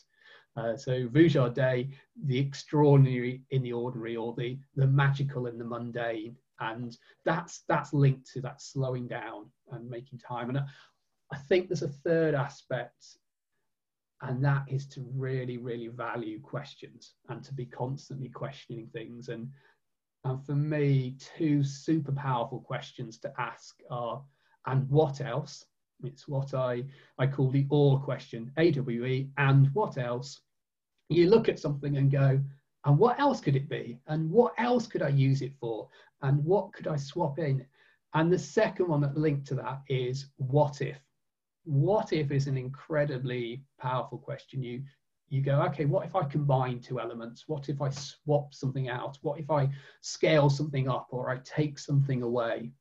Uh, 0.57 0.77
so 0.77 1.07
Vuja 1.07 1.53
de, 1.53 1.89
the 2.25 2.39
extraordinary 2.39 3.41
in 3.49 3.61
the 3.61 3.73
ordinary, 3.73 4.15
or 4.15 4.33
the 4.37 4.57
the 4.75 4.87
magical 4.87 5.47
in 5.47 5.57
the 5.57 5.65
mundane, 5.65 6.35
and 6.59 6.97
that's 7.25 7.63
that's 7.67 7.93
linked 7.93 8.31
to 8.31 8.41
that 8.41 8.61
slowing 8.61 9.07
down 9.07 9.49
and 9.71 9.89
making 9.89 10.19
time. 10.19 10.49
And 10.49 10.59
I, 10.59 10.65
I 11.33 11.37
think 11.37 11.67
there's 11.67 11.81
a 11.81 11.89
third 11.89 12.35
aspect, 12.35 13.17
and 14.21 14.43
that 14.43 14.63
is 14.67 14.87
to 14.87 15.05
really 15.13 15.57
really 15.57 15.87
value 15.87 16.39
questions 16.39 17.15
and 17.29 17.43
to 17.43 17.53
be 17.53 17.65
constantly 17.65 18.29
questioning 18.29 18.87
things. 18.93 19.29
And 19.29 19.49
and 20.25 20.43
for 20.43 20.55
me, 20.55 21.15
two 21.37 21.63
super 21.63 22.11
powerful 22.11 22.59
questions 22.59 23.19
to 23.19 23.33
ask 23.37 23.75
are, 23.91 24.23
and 24.65 24.89
what 24.89 25.21
else? 25.21 25.65
It's 26.03 26.27
what 26.27 26.55
I, 26.55 26.83
I 27.19 27.27
call 27.27 27.51
the 27.51 27.67
OR 27.69 27.99
question, 27.99 28.51
AWE, 28.57 29.29
and 29.37 29.69
what 29.73 29.99
else? 29.99 30.41
You 31.09 31.29
look 31.29 31.47
at 31.47 31.59
something 31.59 31.97
and 31.97 32.11
go, 32.11 32.41
and 32.85 32.97
what 32.97 33.19
else 33.19 33.39
could 33.39 33.55
it 33.55 33.69
be? 33.69 33.99
And 34.07 34.31
what 34.31 34.53
else 34.57 34.87
could 34.87 35.03
I 35.03 35.09
use 35.09 35.43
it 35.43 35.53
for? 35.59 35.87
And 36.23 36.43
what 36.43 36.73
could 36.73 36.87
I 36.87 36.95
swap 36.95 37.37
in? 37.37 37.63
And 38.15 38.33
the 38.33 38.39
second 38.39 38.87
one 38.87 39.01
that 39.01 39.15
linked 39.15 39.45
to 39.47 39.55
that 39.55 39.81
is 39.89 40.31
what 40.37 40.81
if? 40.81 40.97
What 41.65 42.13
if 42.13 42.31
is 42.31 42.47
an 42.47 42.57
incredibly 42.57 43.63
powerful 43.79 44.17
question. 44.17 44.63
You 44.63 44.83
you 45.29 45.41
go, 45.41 45.61
okay, 45.63 45.85
what 45.85 46.05
if 46.05 46.15
I 46.15 46.23
combine 46.23 46.79
two 46.79 46.99
elements? 46.99 47.45
What 47.47 47.67
if 47.67 47.81
I 47.81 47.89
swap 47.89 48.53
something 48.53 48.89
out? 48.89 49.17
What 49.21 49.39
if 49.39 49.49
I 49.49 49.69
scale 50.01 50.49
something 50.51 50.87
up 50.87 51.07
or 51.09 51.31
I 51.31 51.39
take 51.43 51.79
something 51.79 52.21
away? 52.21 52.71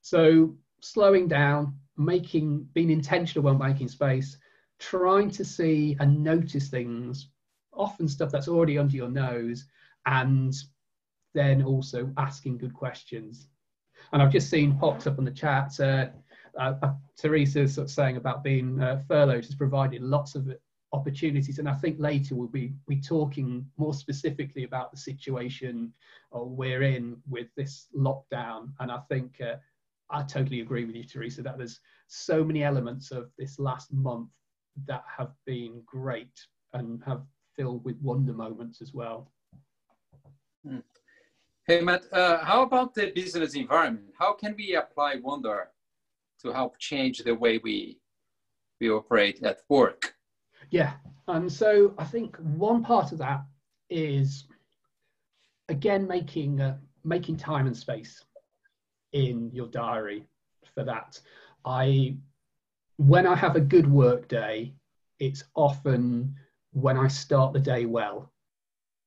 So 0.00 0.54
slowing 0.80 1.26
down, 1.26 1.76
making, 1.96 2.68
being 2.72 2.90
intentional 2.90 3.44
when 3.44 3.58
making 3.58 3.88
space, 3.88 4.38
trying 4.78 5.28
to 5.32 5.44
see 5.44 5.96
and 5.98 6.22
notice 6.22 6.68
things, 6.68 7.28
often 7.72 8.06
stuff 8.06 8.30
that's 8.30 8.48
already 8.48 8.78
under 8.78 8.96
your 8.96 9.10
nose, 9.10 9.66
and 10.06 10.54
then 11.34 11.62
also 11.62 12.12
asking 12.16 12.58
good 12.58 12.74
questions. 12.74 13.48
And 14.12 14.22
I've 14.22 14.32
just 14.32 14.50
seen 14.50 14.78
popped 14.78 15.06
up 15.08 15.18
on 15.18 15.24
the 15.24 15.30
chat. 15.32 15.78
Uh, 15.80 16.06
uh, 16.58 16.74
uh 16.82 16.92
Teresa's 17.16 17.74
sort 17.74 17.86
of 17.86 17.90
saying 17.90 18.16
about 18.16 18.42
being 18.42 18.80
uh, 18.80 19.02
furloughed 19.08 19.44
has 19.44 19.54
provided 19.54 20.02
lots 20.02 20.34
of 20.34 20.48
opportunities, 20.92 21.58
and 21.58 21.68
I 21.68 21.74
think 21.74 21.98
later 21.98 22.34
we'll 22.34 22.48
be 22.48 22.74
be 22.86 23.00
talking 23.00 23.66
more 23.76 23.94
specifically 23.94 24.64
about 24.64 24.90
the 24.90 24.98
situation 24.98 25.92
uh, 26.34 26.40
we're 26.40 26.82
in 26.82 27.16
with 27.28 27.48
this 27.56 27.88
lockdown. 27.96 28.70
And 28.80 28.90
I 28.90 28.98
think 29.08 29.40
uh, 29.40 29.56
I 30.10 30.22
totally 30.22 30.60
agree 30.60 30.84
with 30.84 30.94
you, 30.94 31.04
Teresa, 31.04 31.42
that 31.42 31.56
there's 31.56 31.80
so 32.08 32.44
many 32.44 32.62
elements 32.62 33.10
of 33.10 33.30
this 33.38 33.58
last 33.58 33.92
month 33.92 34.28
that 34.86 35.04
have 35.06 35.32
been 35.46 35.82
great 35.86 36.38
and 36.74 37.02
have 37.04 37.22
filled 37.56 37.84
with 37.84 37.96
wonder 38.00 38.32
moments 38.32 38.80
as 38.82 38.92
well. 38.92 39.30
Hmm. 40.66 40.78
Hey, 41.66 41.80
Matt, 41.80 42.04
uh, 42.12 42.44
how 42.44 42.62
about 42.62 42.94
the 42.94 43.12
business 43.14 43.54
environment? 43.54 44.06
How 44.18 44.32
can 44.32 44.54
we 44.56 44.74
apply 44.74 45.16
wonder 45.16 45.68
to 46.42 46.52
help 46.52 46.78
change 46.78 47.18
the 47.18 47.34
way 47.34 47.58
we, 47.58 47.98
we 48.80 48.90
operate 48.90 49.42
at 49.42 49.58
work? 49.68 50.14
Yeah, 50.70 50.94
and 51.28 51.50
so 51.50 51.94
I 51.98 52.04
think 52.04 52.36
one 52.36 52.82
part 52.82 53.12
of 53.12 53.18
that 53.18 53.42
is 53.90 54.44
again 55.68 56.06
making 56.06 56.60
uh, 56.60 56.76
making 57.04 57.36
time 57.36 57.66
and 57.66 57.76
space 57.76 58.24
in 59.12 59.50
your 59.52 59.68
diary 59.68 60.24
for 60.74 60.84
that. 60.84 61.20
I, 61.64 62.16
when 62.96 63.26
I 63.26 63.34
have 63.34 63.56
a 63.56 63.60
good 63.60 63.90
work 63.90 64.28
day, 64.28 64.74
it's 65.18 65.44
often 65.54 66.34
when 66.72 66.96
I 66.96 67.08
start 67.08 67.52
the 67.52 67.60
day 67.60 67.86
well, 67.86 68.32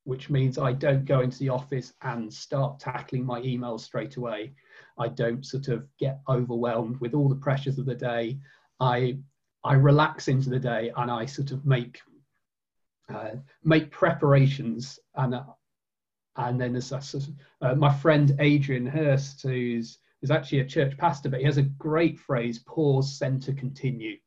which 0.06 0.30
means 0.30 0.58
I 0.58 0.72
don't 0.72 1.04
go 1.04 1.22
into 1.22 1.40
the 1.40 1.50
office 1.50 1.94
and 2.04 2.32
start 2.34 2.80
tackling 2.80 3.26
my 3.26 3.42
emails 3.42 3.82
straight 3.82 4.16
away. 4.16 4.54
I 4.98 5.10
don't 5.10 5.46
sort 5.46 5.68
of 5.68 5.88
get 6.00 6.22
overwhelmed 6.30 7.00
with 7.02 7.14
all 7.14 7.28
the 7.28 7.36
pressures 7.36 7.78
of 7.78 7.86
the 7.86 7.96
day. 7.96 8.40
I 8.80 9.18
I 9.64 9.74
relax 9.74 10.28
into 10.28 10.50
the 10.50 10.60
day 10.60 10.92
and 10.96 11.10
I 11.10 11.26
sort 11.26 11.52
of 11.52 11.66
make 11.66 12.00
uh, 13.10 13.32
make 13.64 13.92
preparations 13.92 15.00
and 15.16 15.36
uh, 15.36 15.44
and 16.38 16.62
then 16.62 16.74
there's 16.74 16.92
uh, 16.92 17.76
my 17.76 17.94
friend 17.94 18.36
Adrian 18.40 18.86
Hurst, 18.86 19.42
who's 19.42 20.00
is 20.22 20.32
actually 20.32 20.60
a 20.60 20.66
church 20.66 20.98
pastor, 20.98 21.30
but 21.30 21.40
he 21.40 21.46
has 21.46 21.58
a 21.58 21.64
great 21.64 22.20
phrase: 22.20 22.60
pause, 22.60 23.18
center, 23.18 23.54
continue. 23.54 24.18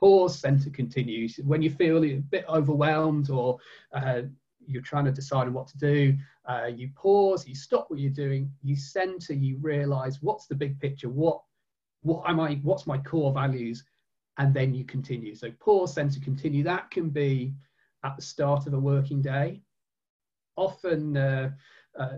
Pause, 0.00 0.40
center, 0.40 0.70
continue. 0.70 1.28
When 1.44 1.62
you 1.62 1.70
feel 1.70 2.04
a 2.04 2.16
bit 2.16 2.44
overwhelmed 2.48 3.30
or 3.30 3.58
uh, 3.92 4.22
you're 4.66 4.82
trying 4.82 5.04
to 5.04 5.12
decide 5.12 5.46
on 5.46 5.52
what 5.52 5.68
to 5.68 5.78
do, 5.78 6.16
uh, 6.48 6.66
you 6.66 6.90
pause, 6.96 7.46
you 7.46 7.54
stop 7.54 7.90
what 7.90 7.98
you're 7.98 8.10
doing, 8.10 8.50
you 8.62 8.76
center, 8.76 9.32
you 9.32 9.58
realize 9.60 10.22
what's 10.22 10.46
the 10.46 10.54
big 10.54 10.78
picture, 10.80 11.08
what 11.08 11.40
what 12.02 12.28
am 12.28 12.38
I, 12.38 12.60
what's 12.62 12.86
my 12.86 12.98
core 12.98 13.32
values, 13.32 13.82
and 14.38 14.54
then 14.54 14.74
you 14.74 14.84
continue. 14.84 15.34
So 15.34 15.50
pause, 15.58 15.94
center, 15.94 16.20
continue. 16.20 16.62
That 16.62 16.90
can 16.90 17.10
be 17.10 17.54
at 18.04 18.14
the 18.14 18.22
start 18.22 18.66
of 18.66 18.74
a 18.74 18.78
working 18.78 19.20
day 19.20 19.60
often 20.56 21.16
uh, 21.16 21.50
uh, 21.98 22.16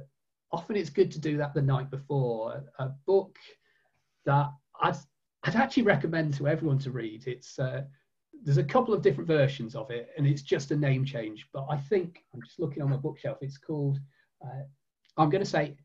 often 0.52 0.76
it's 0.76 0.90
good 0.90 1.10
to 1.12 1.18
do 1.18 1.36
that 1.36 1.54
the 1.54 1.62
night 1.62 1.90
before. 1.90 2.64
A, 2.78 2.84
a 2.84 2.94
book 3.06 3.36
that 4.24 4.50
I'd 4.80 4.96
I'd 5.44 5.56
actually 5.56 5.84
recommend 5.84 6.34
to 6.34 6.48
everyone 6.48 6.78
to 6.80 6.90
read. 6.90 7.26
It's 7.26 7.58
uh, 7.58 7.82
there's 8.44 8.58
a 8.58 8.64
couple 8.64 8.94
of 8.94 9.02
different 9.02 9.28
versions 9.28 9.74
of 9.74 9.90
it, 9.90 10.10
and 10.16 10.26
it's 10.26 10.42
just 10.42 10.70
a 10.70 10.76
name 10.76 11.04
change. 11.04 11.46
But 11.52 11.66
I 11.70 11.76
think 11.76 12.24
I'm 12.32 12.42
just 12.42 12.58
looking 12.58 12.82
on 12.82 12.90
my 12.90 12.96
bookshelf. 12.96 13.38
It's 13.40 13.58
called 13.58 13.98
uh, 14.44 14.62
I'm 15.18 15.30
going 15.30 15.44
to 15.44 15.50
say 15.50 15.76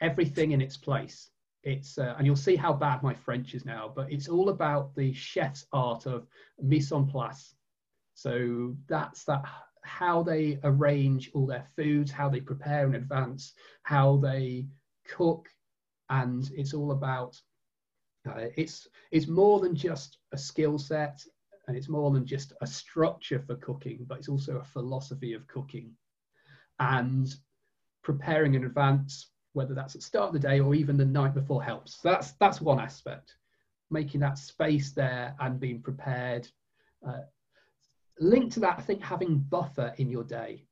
everything 0.00 0.52
in 0.52 0.60
its 0.60 0.76
place. 0.76 1.30
It's 1.62 1.98
uh, 1.98 2.14
and 2.16 2.26
you'll 2.26 2.36
see 2.36 2.56
how 2.56 2.72
bad 2.72 3.02
my 3.02 3.12
French 3.12 3.54
is 3.54 3.66
now, 3.66 3.92
but 3.94 4.10
it's 4.10 4.28
all 4.28 4.48
about 4.48 4.94
the 4.94 5.12
chef's 5.12 5.66
art 5.72 6.06
of 6.06 6.26
mise 6.58 6.90
en 6.92 7.06
place. 7.06 7.54
So 8.14 8.76
that's 8.88 9.24
that 9.24 9.44
how 9.82 10.22
they 10.22 10.58
arrange 10.64 11.30
all 11.34 11.46
their 11.46 11.66
foods, 11.76 12.10
how 12.10 12.28
they 12.28 12.40
prepare 12.40 12.86
in 12.86 12.94
advance, 12.94 13.52
how 13.82 14.16
they 14.18 14.66
cook, 15.06 15.48
and 16.08 16.50
it's 16.54 16.72
all 16.72 16.92
about. 16.92 17.38
Uh, 18.28 18.46
it's 18.56 18.86
it's 19.10 19.26
more 19.26 19.60
than 19.60 19.74
just 19.74 20.18
a 20.32 20.38
skill 20.38 20.78
set, 20.78 21.22
and 21.70 21.78
it's 21.78 21.88
more 21.88 22.10
than 22.10 22.26
just 22.26 22.52
a 22.62 22.66
structure 22.66 23.38
for 23.38 23.54
cooking, 23.54 24.04
but 24.08 24.18
it's 24.18 24.28
also 24.28 24.56
a 24.56 24.64
philosophy 24.64 25.34
of 25.34 25.46
cooking, 25.46 25.92
and 26.80 27.32
preparing 28.02 28.54
in 28.54 28.64
advance, 28.64 29.30
whether 29.52 29.72
that's 29.72 29.94
at 29.94 30.00
the 30.00 30.04
start 30.04 30.26
of 30.26 30.32
the 30.32 30.40
day 30.40 30.58
or 30.58 30.74
even 30.74 30.96
the 30.96 31.04
night 31.04 31.32
before, 31.32 31.62
helps. 31.62 32.02
So 32.02 32.10
that's 32.10 32.32
that's 32.40 32.60
one 32.60 32.80
aspect, 32.80 33.36
making 33.88 34.18
that 34.18 34.36
space 34.36 34.90
there 34.90 35.36
and 35.38 35.60
being 35.60 35.80
prepared. 35.80 36.48
Uh, 37.06 37.20
linked 38.18 38.54
to 38.54 38.60
that, 38.60 38.80
I 38.80 38.82
think 38.82 39.00
having 39.00 39.38
buffer 39.38 39.94
in 39.98 40.10
your 40.10 40.24
day. 40.24 40.64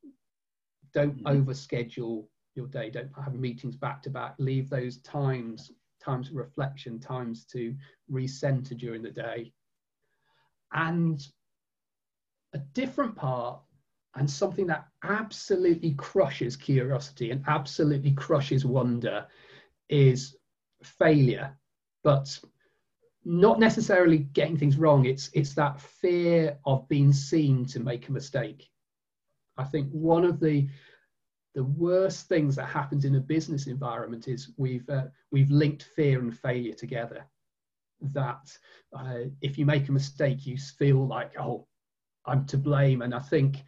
Don't 0.93 1.23
mm-hmm. 1.23 1.27
overschedule 1.27 2.25
your 2.55 2.67
day. 2.67 2.89
Don't 2.89 3.09
have 3.23 3.35
meetings 3.35 3.77
back 3.77 4.01
to 4.01 4.09
back. 4.09 4.35
Leave 4.37 4.69
those 4.69 4.97
times, 4.97 5.71
times 6.03 6.27
of 6.27 6.35
reflection, 6.35 6.99
times 6.99 7.45
to 7.53 7.73
recenter 8.11 8.77
during 8.77 9.01
the 9.01 9.11
day. 9.11 9.53
And 10.73 11.25
a 12.53 12.59
different 12.73 13.15
part 13.15 13.59
and 14.15 14.29
something 14.29 14.67
that 14.67 14.87
absolutely 15.03 15.93
crushes 15.93 16.55
curiosity 16.55 17.31
and 17.31 17.43
absolutely 17.47 18.11
crushes 18.11 18.65
wonder 18.65 19.27
is 19.89 20.35
failure. 20.83 21.55
But 22.03 22.39
not 23.25 23.59
necessarily 23.59 24.19
getting 24.19 24.57
things 24.57 24.77
wrong 24.77 25.05
it's 25.05 25.29
it's 25.33 25.53
that 25.53 25.79
fear 25.79 26.57
of 26.65 26.87
being 26.87 27.11
seen 27.11 27.65
to 27.65 27.79
make 27.79 28.07
a 28.07 28.11
mistake 28.11 28.69
i 29.57 29.63
think 29.63 29.89
one 29.91 30.23
of 30.23 30.39
the 30.39 30.67
the 31.55 31.63
worst 31.63 32.27
things 32.27 32.55
that 32.55 32.67
happens 32.67 33.05
in 33.05 33.15
a 33.15 33.19
business 33.19 33.67
environment 33.67 34.27
is 34.27 34.51
we've 34.57 34.89
uh, 34.89 35.05
we've 35.31 35.51
linked 35.51 35.83
fear 35.95 36.19
and 36.19 36.37
failure 36.37 36.73
together 36.73 37.25
that 38.01 38.57
uh, 38.93 39.25
if 39.41 39.57
you 39.57 39.65
make 39.65 39.89
a 39.89 39.91
mistake 39.91 40.45
you 40.45 40.57
feel 40.57 41.07
like 41.07 41.31
oh 41.39 41.67
i'm 42.25 42.45
to 42.45 42.57
blame. 42.57 43.01
And 43.01 43.13
i 43.13 43.19
think 43.19 43.63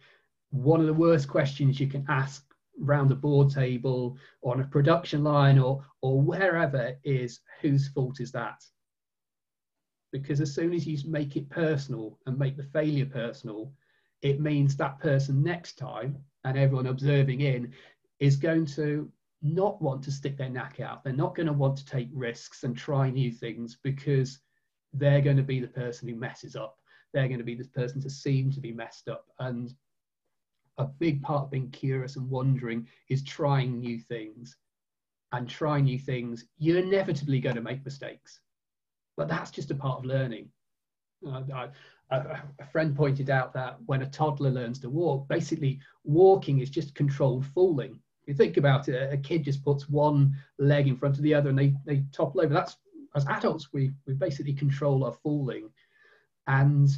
one 0.50 0.80
of 0.80 0.86
the 0.86 0.94
worst 0.94 1.28
questions 1.28 1.80
you 1.80 1.86
can 1.86 2.04
ask 2.08 2.44
round 2.78 3.10
a 3.10 3.14
board 3.14 3.50
table 3.50 4.16
or 4.40 4.54
on 4.54 4.60
a 4.60 4.66
production 4.66 5.24
line 5.24 5.58
or 5.58 5.84
or 6.00 6.20
wherever 6.20 6.96
is 7.04 7.40
whose 7.60 7.88
fault 7.88 8.20
is 8.20 8.32
that? 8.32 8.62
Because 10.10 10.40
as 10.40 10.54
soon 10.54 10.72
as 10.74 10.86
you 10.86 10.98
make 11.10 11.36
it 11.36 11.48
personal 11.48 12.18
and 12.26 12.38
make 12.38 12.56
the 12.56 12.64
failure 12.64 13.06
personal 13.06 13.72
it 14.22 14.40
means 14.40 14.76
that 14.76 15.00
person 15.00 15.42
next 15.42 15.78
time 15.78 16.16
and 16.44 16.56
everyone 16.56 16.86
observing 16.86 17.40
in 17.40 17.72
is 18.20 18.36
going 18.36 18.64
to 18.64 19.10
not 19.42 19.82
want 19.82 20.02
to 20.04 20.12
stick 20.12 20.36
their 20.36 20.48
neck 20.48 20.80
out. 20.80 21.02
They're 21.02 21.12
not 21.12 21.34
going 21.34 21.46
to 21.46 21.52
want 21.52 21.76
to 21.78 21.86
take 21.86 22.08
risks 22.12 22.62
and 22.62 22.76
try 22.76 23.10
new 23.10 23.32
things 23.32 23.76
because 23.82 24.38
they're 24.92 25.20
going 25.20 25.36
to 25.36 25.42
be 25.42 25.60
the 25.60 25.68
person 25.68 26.08
who 26.08 26.14
messes 26.14 26.54
up. 26.54 26.76
They're 27.12 27.28
going 27.28 27.38
to 27.38 27.44
be 27.44 27.54
the 27.54 27.64
person 27.64 28.00
to 28.02 28.10
seem 28.10 28.50
to 28.52 28.60
be 28.60 28.72
messed 28.72 29.08
up. 29.08 29.26
And 29.38 29.74
a 30.78 30.84
big 30.84 31.22
part 31.22 31.44
of 31.44 31.50
being 31.50 31.70
curious 31.70 32.16
and 32.16 32.30
wondering 32.30 32.88
is 33.08 33.22
trying 33.24 33.80
new 33.80 33.98
things. 33.98 34.56
And 35.32 35.48
trying 35.48 35.84
new 35.84 35.98
things 35.98 36.44
you're 36.58 36.78
inevitably 36.78 37.40
going 37.40 37.56
to 37.56 37.62
make 37.62 37.84
mistakes. 37.84 38.40
But 39.16 39.28
that's 39.28 39.50
just 39.50 39.70
a 39.70 39.74
part 39.74 39.98
of 39.98 40.04
learning. 40.04 40.50
Uh, 41.26 41.42
I, 41.54 41.68
a, 42.10 42.42
a 42.60 42.66
friend 42.66 42.94
pointed 42.94 43.30
out 43.30 43.54
that 43.54 43.78
when 43.86 44.02
a 44.02 44.10
toddler 44.10 44.50
learns 44.50 44.78
to 44.80 44.90
walk 44.90 45.28
basically 45.28 45.80
walking 46.04 46.58
is 46.60 46.68
just 46.68 46.94
controlled 46.94 47.46
falling 47.46 47.98
you 48.26 48.34
think 48.34 48.56
about 48.56 48.88
it 48.88 49.12
a 49.12 49.16
kid 49.16 49.44
just 49.44 49.64
puts 49.64 49.88
one 49.88 50.36
leg 50.58 50.86
in 50.86 50.96
front 50.96 51.16
of 51.16 51.22
the 51.22 51.34
other 51.34 51.50
and 51.50 51.58
they, 51.58 51.74
they 51.84 52.04
topple 52.12 52.40
over 52.40 52.54
that's 52.54 52.76
as 53.14 53.26
adults 53.26 53.72
we, 53.72 53.92
we 54.06 54.14
basically 54.14 54.52
control 54.52 55.04
our 55.04 55.12
falling 55.12 55.68
and 56.46 56.88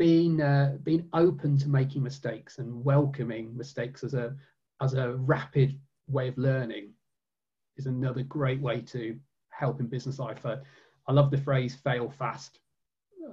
being 0.00 0.40
uh, 0.40 0.78
being 0.82 1.06
open 1.12 1.58
to 1.58 1.68
making 1.68 2.02
mistakes 2.02 2.56
and 2.56 2.84
welcoming 2.84 3.54
mistakes 3.54 4.02
as 4.02 4.14
a 4.14 4.34
as 4.80 4.94
a 4.94 5.12
rapid 5.16 5.78
way 6.08 6.28
of 6.28 6.38
learning 6.38 6.88
is 7.76 7.84
another 7.84 8.22
great 8.22 8.60
way 8.62 8.80
to 8.80 9.14
help 9.50 9.78
in 9.78 9.86
business 9.86 10.18
life. 10.18 10.44
Uh, 10.46 10.56
I 11.06 11.12
love 11.12 11.30
the 11.30 11.36
phrase 11.36 11.74
"fail 11.74 12.08
fast." 12.08 12.60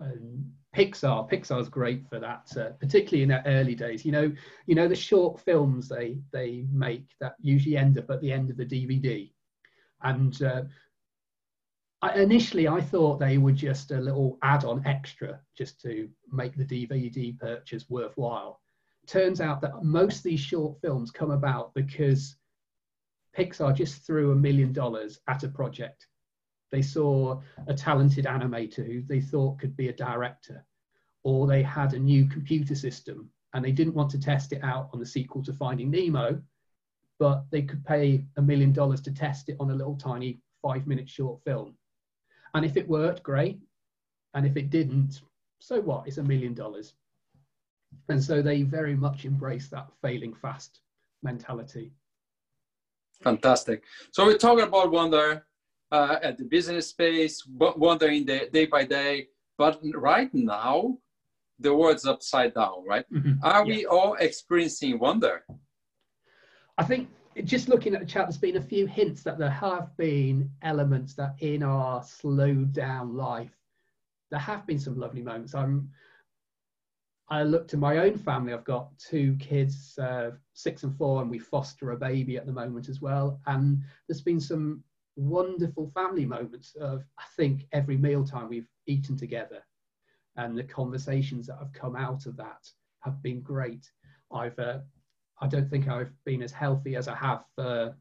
Um, 0.01 0.51
Pixar, 0.77 1.27
Pixar's 1.27 1.69
great 1.69 2.07
for 2.07 2.19
that, 2.19 2.55
uh, 2.55 2.69
particularly 2.79 3.23
in 3.23 3.29
their 3.29 3.41
early 3.47 3.73
days. 3.73 4.05
You 4.05 4.11
know, 4.11 4.31
you 4.67 4.75
know 4.75 4.87
the 4.87 4.95
short 4.95 5.41
films 5.41 5.89
they 5.89 6.19
they 6.31 6.67
make 6.71 7.07
that 7.19 7.33
usually 7.41 7.75
end 7.75 7.97
up 7.97 8.11
at 8.11 8.21
the 8.21 8.31
end 8.31 8.51
of 8.51 8.57
the 8.57 8.65
DVD, 8.65 9.31
and 10.03 10.39
uh, 10.43 10.63
I, 12.03 12.19
initially 12.19 12.67
I 12.67 12.79
thought 12.79 13.19
they 13.19 13.39
were 13.39 13.53
just 13.53 13.89
a 13.89 13.99
little 13.99 14.37
add-on 14.43 14.85
extra 14.85 15.39
just 15.57 15.81
to 15.81 16.07
make 16.31 16.55
the 16.55 16.65
DVD 16.65 17.37
purchase 17.39 17.89
worthwhile. 17.89 18.61
Turns 19.07 19.41
out 19.41 19.61
that 19.61 19.83
most 19.83 20.17
of 20.17 20.23
these 20.23 20.39
short 20.39 20.79
films 20.79 21.09
come 21.09 21.31
about 21.31 21.73
because 21.73 22.35
Pixar 23.35 23.73
just 23.73 24.05
threw 24.05 24.31
a 24.31 24.35
million 24.35 24.73
dollars 24.73 25.21
at 25.27 25.43
a 25.43 25.47
project. 25.47 26.05
They 26.71 26.81
saw 26.81 27.41
a 27.67 27.73
talented 27.73 28.25
animator 28.25 28.85
who 28.85 29.01
they 29.01 29.21
thought 29.21 29.59
could 29.59 29.75
be 29.77 29.87
a 29.87 29.93
director, 29.93 30.65
or 31.23 31.47
they 31.47 31.63
had 31.63 31.93
a 31.93 31.99
new 31.99 32.27
computer 32.27 32.75
system 32.75 33.29
and 33.53 33.63
they 33.63 33.71
didn't 33.71 33.95
want 33.95 34.09
to 34.11 34.19
test 34.19 34.53
it 34.53 34.63
out 34.63 34.89
on 34.93 34.99
the 34.99 35.05
sequel 35.05 35.43
to 35.43 35.53
Finding 35.53 35.89
Nemo, 35.89 36.41
but 37.19 37.45
they 37.49 37.61
could 37.61 37.83
pay 37.85 38.25
a 38.35 38.41
million 38.41 38.71
dollars 38.71 39.01
to 39.01 39.11
test 39.11 39.49
it 39.49 39.57
on 39.59 39.71
a 39.71 39.75
little 39.75 39.95
tiny 39.95 40.39
five 40.61 40.85
minute 40.85 41.09
short 41.09 41.41
film. 41.43 41.75
And 42.53 42.65
if 42.65 42.77
it 42.77 42.87
worked, 42.87 43.23
great. 43.23 43.59
And 44.33 44.45
if 44.45 44.57
it 44.57 44.69
didn't, 44.69 45.21
so 45.59 45.79
what? 45.81 46.07
It's 46.07 46.17
a 46.17 46.23
million 46.23 46.53
dollars. 46.53 46.93
And 48.09 48.23
so 48.23 48.41
they 48.41 48.61
very 48.63 48.95
much 48.95 49.25
embrace 49.25 49.69
that 49.69 49.87
failing 50.01 50.33
fast 50.33 50.81
mentality. 51.23 51.93
Fantastic. 53.23 53.83
So 54.11 54.25
we're 54.25 54.37
talking 54.37 54.65
about 54.65 54.91
wonder 54.91 55.46
uh, 55.91 56.17
at 56.21 56.37
the 56.37 56.45
business 56.45 56.87
space, 56.87 57.43
wondering 57.47 58.25
the 58.25 58.49
day 58.51 58.65
by 58.65 58.83
day. 58.83 59.27
But 59.57 59.79
right 59.95 60.33
now, 60.33 60.97
the 61.59 61.73
world's 61.73 62.05
upside 62.05 62.53
down, 62.53 62.85
right? 62.87 63.05
Mm-hmm. 63.11 63.43
Are 63.43 63.65
yeah. 63.65 63.75
we 63.75 63.85
all 63.85 64.15
experiencing 64.19 64.99
wonder? 64.99 65.43
I 66.77 66.83
think 66.83 67.09
just 67.43 67.69
looking 67.69 67.93
at 67.93 67.99
the 68.01 68.05
chat, 68.05 68.25
there's 68.25 68.37
been 68.37 68.57
a 68.57 68.61
few 68.61 68.85
hints 68.85 69.23
that 69.23 69.37
there 69.37 69.49
have 69.49 69.95
been 69.97 70.49
elements 70.61 71.13
that 71.15 71.35
in 71.39 71.63
our 71.63 72.03
slowed 72.03 72.73
down 72.73 73.15
life, 73.15 73.55
there 74.29 74.39
have 74.39 74.65
been 74.67 74.79
some 74.79 74.99
lovely 74.99 75.21
moments. 75.21 75.55
I'm, 75.55 75.89
I 77.29 77.43
look 77.43 77.67
to 77.69 77.77
my 77.77 77.97
own 77.97 78.17
family. 78.17 78.53
I've 78.53 78.63
got 78.63 78.97
two 78.99 79.35
kids, 79.39 79.97
uh, 79.97 80.31
six 80.53 80.83
and 80.83 80.95
four, 80.95 81.21
and 81.21 81.31
we 81.31 81.39
foster 81.39 81.91
a 81.91 81.97
baby 81.97 82.37
at 82.37 82.45
the 82.45 82.53
moment 82.53 82.89
as 82.89 83.01
well. 83.01 83.39
And 83.47 83.81
there's 84.07 84.21
been 84.21 84.39
some 84.39 84.83
wonderful 85.17 85.91
family 85.93 86.25
moments 86.25 86.75
of, 86.79 87.03
I 87.17 87.23
think, 87.35 87.65
every 87.73 87.97
mealtime 87.97 88.47
we've 88.47 88.69
eaten 88.85 89.17
together. 89.17 89.63
And 90.37 90.57
the 90.57 90.63
conversations 90.63 91.47
that 91.47 91.57
have 91.57 91.73
come 91.73 91.95
out 91.95 92.27
of 92.27 92.37
that 92.37 92.69
have 93.01 93.21
been 93.23 93.41
great. 93.41 93.89
I've 94.31 94.57
uh, 94.59 94.79
I 95.41 95.47
don't 95.47 95.69
think 95.69 95.87
I've 95.87 96.11
been 96.25 96.41
as 96.41 96.51
healthy 96.51 96.95
as 96.95 97.07
I 97.07 97.15
have 97.15 97.43
for 97.55 97.95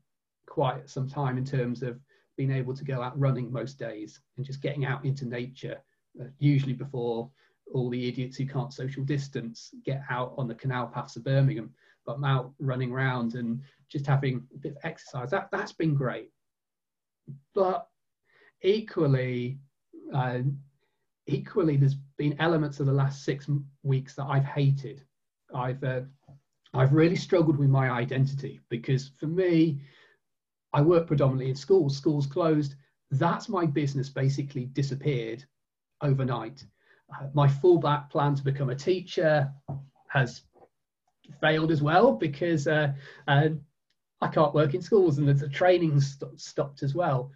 quite 0.46 0.88
some 0.88 1.08
time 1.08 1.36
in 1.38 1.44
terms 1.44 1.82
of 1.82 1.98
being 2.36 2.50
able 2.50 2.74
to 2.74 2.84
go 2.84 3.02
out 3.02 3.18
running 3.18 3.50
most 3.50 3.78
days 3.78 4.20
and 4.36 4.46
just 4.46 4.62
getting 4.62 4.84
out 4.84 5.04
into 5.04 5.26
nature, 5.26 5.78
uh, 6.20 6.26
usually 6.38 6.72
before 6.72 7.30
all 7.72 7.90
the 7.90 8.08
idiots 8.08 8.36
who 8.36 8.46
can't 8.46 8.72
social 8.72 9.04
distance 9.04 9.70
get 9.84 10.02
out 10.08 10.34
on 10.38 10.46
the 10.46 10.54
canal 10.54 10.86
paths 10.86 11.16
of 11.16 11.24
Birmingham. 11.24 11.72
But 12.04 12.16
I'm 12.16 12.24
out 12.24 12.52
running 12.58 12.92
around 12.92 13.34
and 13.34 13.60
just 13.88 14.06
having 14.06 14.46
a 14.54 14.58
bit 14.58 14.72
of 14.72 14.78
exercise. 14.84 15.30
That, 15.30 15.48
that's 15.50 15.72
been 15.72 15.94
great. 15.94 16.30
But 17.54 17.88
equally, 18.62 19.58
uh, 20.12 20.40
equally, 21.26 21.76
there's 21.76 21.96
been 22.16 22.36
elements 22.40 22.80
of 22.80 22.86
the 22.86 22.92
last 22.92 23.24
six 23.24 23.48
weeks 23.82 24.14
that 24.14 24.24
I've 24.24 24.44
hated. 24.44 25.02
I've 25.54 25.82
uh, 25.82 26.02
I've 26.74 26.92
really 26.92 27.16
struggled 27.16 27.58
with 27.58 27.70
my 27.70 27.90
identity 27.90 28.60
because 28.68 29.08
for 29.08 29.26
me, 29.26 29.80
I 30.72 30.82
work 30.82 31.06
predominantly 31.06 31.50
in 31.50 31.56
schools, 31.56 31.96
schools 31.96 32.26
closed. 32.26 32.74
That's 33.10 33.48
my 33.48 33.66
business 33.66 34.08
basically 34.08 34.66
disappeared 34.66 35.44
overnight. 36.02 36.64
Uh, 37.14 37.28
my 37.32 37.46
fallback 37.48 38.10
plan 38.10 38.34
to 38.34 38.44
become 38.44 38.70
a 38.70 38.74
teacher 38.74 39.50
has 40.08 40.42
failed 41.40 41.70
as 41.70 41.82
well 41.82 42.12
because 42.12 42.66
uh, 42.66 42.92
uh, 43.28 43.48
I 44.20 44.28
can't 44.28 44.54
work 44.54 44.74
in 44.74 44.82
schools 44.82 45.18
and 45.18 45.28
the 45.28 45.48
training 45.48 46.00
st- 46.00 46.40
stopped 46.40 46.82
as 46.82 46.94
well. 46.94 47.30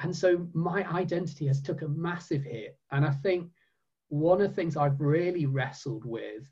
And 0.00 0.14
so 0.14 0.46
my 0.52 0.88
identity 0.92 1.46
has 1.46 1.62
took 1.62 1.82
a 1.82 1.88
massive 1.88 2.42
hit. 2.42 2.78
And 2.90 3.04
I 3.04 3.10
think 3.10 3.50
one 4.08 4.40
of 4.40 4.48
the 4.48 4.54
things 4.54 4.76
I've 4.76 5.00
really 5.00 5.46
wrestled 5.46 6.04
with 6.04 6.44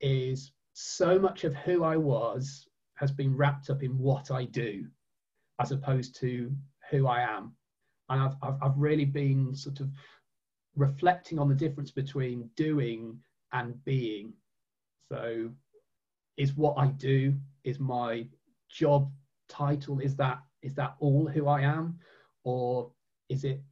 is 0.00 0.52
so 0.72 1.18
much 1.18 1.44
of 1.44 1.54
who 1.54 1.84
I 1.84 1.96
was 1.96 2.66
has 2.94 3.12
been 3.12 3.36
wrapped 3.36 3.70
up 3.70 3.82
in 3.82 3.98
what 3.98 4.30
I 4.30 4.44
do 4.44 4.86
as 5.60 5.72
opposed 5.72 6.16
to 6.20 6.50
who 6.90 7.06
I 7.06 7.20
am. 7.20 7.54
And 8.08 8.20
I've, 8.22 8.36
I've, 8.42 8.62
I've 8.62 8.78
really 8.78 9.04
been 9.04 9.54
sort 9.54 9.80
of 9.80 9.90
reflecting 10.76 11.38
on 11.38 11.48
the 11.48 11.54
difference 11.54 11.90
between 11.90 12.48
doing 12.56 13.18
and 13.52 13.82
being. 13.84 14.32
So, 15.08 15.50
is 16.38 16.54
what 16.54 16.74
I 16.78 16.86
do, 16.86 17.34
is 17.64 17.78
my 17.78 18.26
job 18.72 19.10
title, 19.48 20.00
is 20.00 20.16
that 20.16 20.42
is 20.62 20.74
that 20.74 20.96
all 21.00 21.26
who 21.26 21.48
I 21.48 21.60
am? 21.62 21.98
Or 22.44 22.90
is 23.28 23.44
it 23.44 23.62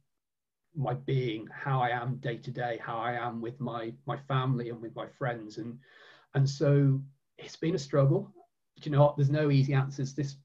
my 0.75 0.93
being, 0.93 1.47
how 1.47 1.81
I 1.81 1.89
am 1.89 2.17
day 2.17 2.37
to 2.37 2.51
day, 2.51 2.79
how 2.81 2.97
I 2.97 3.13
am 3.13 3.41
with 3.41 3.59
my 3.59 3.93
my 4.05 4.17
family 4.17 4.69
and 4.69 4.81
with 4.81 4.95
my 4.95 5.07
friends? 5.07 5.57
And 5.57 5.79
and 6.35 6.49
so 6.49 7.01
it's 7.37 7.55
been 7.55 7.75
a 7.75 7.79
struggle. 7.79 8.31
But 8.75 8.85
you 8.85 8.91
know 8.91 9.01
what? 9.01 9.17
There's 9.17 9.29
no 9.29 9.51
easy 9.51 9.73
answers. 9.73 10.13
This 10.13 10.37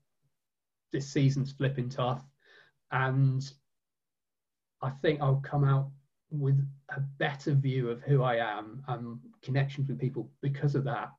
this 0.92 1.08
season's 1.08 1.52
flipping 1.52 1.88
tough, 1.88 2.24
and 2.90 3.48
I 4.82 4.90
think 4.90 5.20
I'll 5.20 5.42
come 5.44 5.64
out 5.64 5.90
with 6.30 6.58
a 6.90 7.00
better 7.18 7.52
view 7.52 7.90
of 7.90 8.02
who 8.02 8.22
I 8.22 8.36
am 8.36 8.82
and 8.88 9.18
connections 9.42 9.88
with 9.88 10.00
people 10.00 10.30
because 10.40 10.74
of 10.74 10.84
that. 10.84 11.10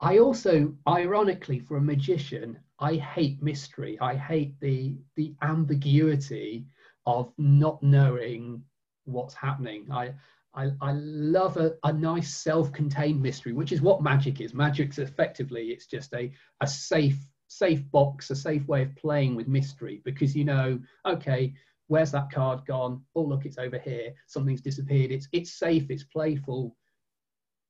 I 0.00 0.18
also, 0.18 0.76
ironically, 0.86 1.58
for 1.58 1.78
a 1.78 1.82
magician, 1.82 2.58
I 2.78 2.96
hate 2.96 3.42
mystery. 3.42 3.98
I 4.00 4.14
hate 4.14 4.58
the 4.60 4.98
the 5.16 5.34
ambiguity 5.42 6.66
of 7.06 7.32
not 7.38 7.82
knowing 7.82 8.62
what's 9.04 9.34
happening. 9.34 9.90
I 9.90 10.14
I, 10.54 10.72
I 10.80 10.92
love 10.92 11.56
a, 11.58 11.76
a 11.84 11.92
nice 11.92 12.34
self-contained 12.34 13.20
mystery, 13.20 13.52
which 13.52 13.72
is 13.72 13.82
what 13.82 14.02
magic 14.02 14.40
is. 14.40 14.54
Magic's 14.54 14.98
effectively 14.98 15.68
it's 15.70 15.86
just 15.86 16.12
a, 16.14 16.32
a 16.60 16.66
safe 16.66 17.18
safe 17.48 17.88
box, 17.90 18.30
a 18.30 18.36
safe 18.36 18.66
way 18.66 18.82
of 18.82 18.96
playing 18.96 19.34
with 19.34 19.48
mystery 19.48 20.02
because 20.04 20.34
you 20.34 20.44
know, 20.44 20.78
okay, 21.06 21.54
where's 21.88 22.10
that 22.12 22.30
card 22.30 22.66
gone? 22.66 23.02
Oh 23.14 23.22
look, 23.22 23.46
it's 23.46 23.58
over 23.58 23.78
here. 23.78 24.12
Something's 24.26 24.60
disappeared. 24.60 25.10
It's 25.10 25.28
it's 25.32 25.52
safe, 25.52 25.90
it's 25.90 26.04
playful. 26.04 26.76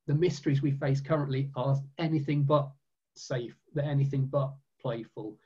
The 0.06 0.14
mysteries 0.14 0.62
we 0.62 0.70
face 0.70 1.00
currently 1.00 1.50
are 1.56 1.76
anything 1.98 2.44
but 2.44 2.70
safe. 3.14 3.56
They're 3.74 3.84
anything 3.84 4.26
but 4.26 4.52
playful. 4.80 5.38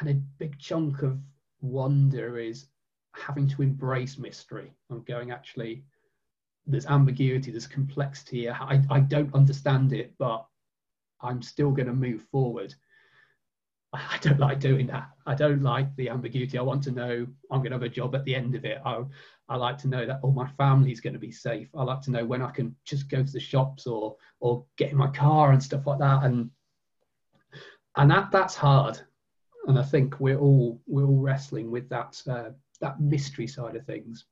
And 0.00 0.10
a 0.10 0.14
big 0.14 0.58
chunk 0.58 1.02
of 1.02 1.18
wonder 1.60 2.38
is 2.38 2.66
having 3.14 3.48
to 3.48 3.62
embrace 3.62 4.18
mystery. 4.18 4.72
I'm 4.90 5.02
going 5.02 5.30
actually 5.30 5.84
there's 6.66 6.86
ambiguity, 6.86 7.50
there's 7.50 7.66
complexity. 7.66 8.50
I, 8.50 8.82
I 8.90 9.00
don't 9.00 9.34
understand 9.34 9.92
it, 9.92 10.12
but 10.18 10.44
I'm 11.20 11.40
still 11.40 11.70
going 11.70 11.86
to 11.86 11.94
move 11.94 12.22
forward. 12.32 12.74
I 13.92 14.18
don't 14.20 14.40
like 14.40 14.60
doing 14.60 14.88
that. 14.88 15.10
I 15.26 15.34
don't 15.34 15.62
like 15.62 15.94
the 15.96 16.10
ambiguity. 16.10 16.58
I 16.58 16.62
want 16.62 16.82
to 16.84 16.90
know 16.90 17.26
I'm 17.50 17.60
going 17.60 17.70
to 17.70 17.76
have 17.76 17.82
a 17.82 17.88
job 17.88 18.14
at 18.14 18.24
the 18.24 18.34
end 18.34 18.54
of 18.54 18.64
it. 18.64 18.80
I, 18.84 19.02
I 19.48 19.56
like 19.56 19.78
to 19.78 19.88
know 19.88 20.06
that 20.06 20.20
all 20.22 20.30
oh, 20.30 20.32
my 20.32 20.48
family's 20.56 21.00
going 21.00 21.12
to 21.12 21.20
be 21.20 21.30
safe. 21.30 21.68
I 21.76 21.84
like 21.84 22.00
to 22.02 22.10
know 22.10 22.24
when 22.24 22.42
I 22.42 22.50
can 22.50 22.74
just 22.84 23.08
go 23.08 23.22
to 23.22 23.32
the 23.32 23.40
shops 23.40 23.86
or 23.86 24.16
or 24.40 24.64
get 24.76 24.90
in 24.90 24.96
my 24.96 25.08
car 25.08 25.52
and 25.52 25.62
stuff 25.62 25.86
like 25.86 26.00
that. 26.00 26.24
And 26.24 26.50
and 27.96 28.10
that 28.10 28.30
that's 28.32 28.54
hard. 28.54 29.00
And 29.66 29.78
I 29.78 29.82
think 29.82 30.20
we're 30.20 30.38
all 30.38 30.80
we're 30.86 31.06
all 31.06 31.20
wrestling 31.20 31.70
with 31.70 31.88
that 31.90 32.20
uh, 32.28 32.50
that 32.80 33.00
mystery 33.00 33.46
side 33.46 33.76
of 33.76 33.86
things 33.86 34.24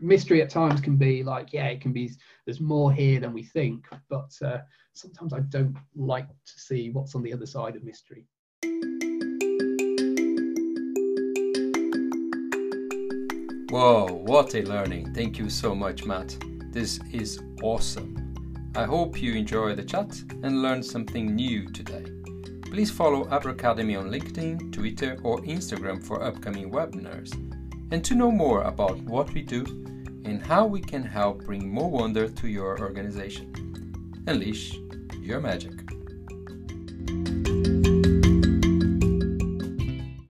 mystery 0.00 0.42
at 0.42 0.50
times 0.50 0.80
can 0.80 0.96
be 0.96 1.22
like 1.22 1.52
yeah 1.52 1.66
it 1.66 1.80
can 1.80 1.92
be 1.92 2.10
there's 2.44 2.60
more 2.60 2.92
here 2.92 3.20
than 3.20 3.32
we 3.32 3.42
think 3.42 3.86
but 4.08 4.32
uh, 4.44 4.58
sometimes 4.92 5.32
i 5.32 5.40
don't 5.40 5.76
like 5.94 6.26
to 6.28 6.60
see 6.60 6.90
what's 6.90 7.14
on 7.14 7.22
the 7.22 7.32
other 7.32 7.46
side 7.46 7.76
of 7.76 7.84
mystery 7.84 8.26
whoa 13.76 14.06
what 14.06 14.54
a 14.54 14.62
learning. 14.62 15.12
Thank 15.12 15.38
you 15.38 15.50
so 15.50 15.74
much 15.74 16.06
matt. 16.06 16.34
This 16.72 16.98
is 17.12 17.42
awesome. 17.62 18.34
I 18.74 18.84
hope 18.84 19.20
you 19.20 19.34
enjoy 19.34 19.74
the 19.74 19.84
chat 19.84 20.18
and 20.42 20.62
learned 20.62 20.82
something 20.82 21.34
new 21.34 21.68
today. 21.68 22.06
Please 22.70 22.90
follow 22.90 23.24
Abracademy 23.26 23.98
on 24.00 24.10
linkedin 24.10 24.72
twitter 24.72 25.18
or 25.22 25.42
instagram 25.42 26.02
for 26.02 26.22
upcoming 26.22 26.70
webinars. 26.70 27.34
And 27.92 28.02
to 28.02 28.14
know 28.14 28.30
more 28.30 28.62
about 28.62 28.98
what 29.02 29.34
we 29.34 29.42
do 29.42 29.62
and 30.24 30.42
how 30.42 30.64
we 30.64 30.80
can 30.80 31.02
help 31.02 31.44
bring 31.44 31.68
more 31.68 31.90
wonder 31.90 32.28
to 32.28 32.48
your 32.48 32.80
organization. 32.80 33.52
Unleash 34.26 34.78
your 35.20 35.40
magic. 35.40 35.75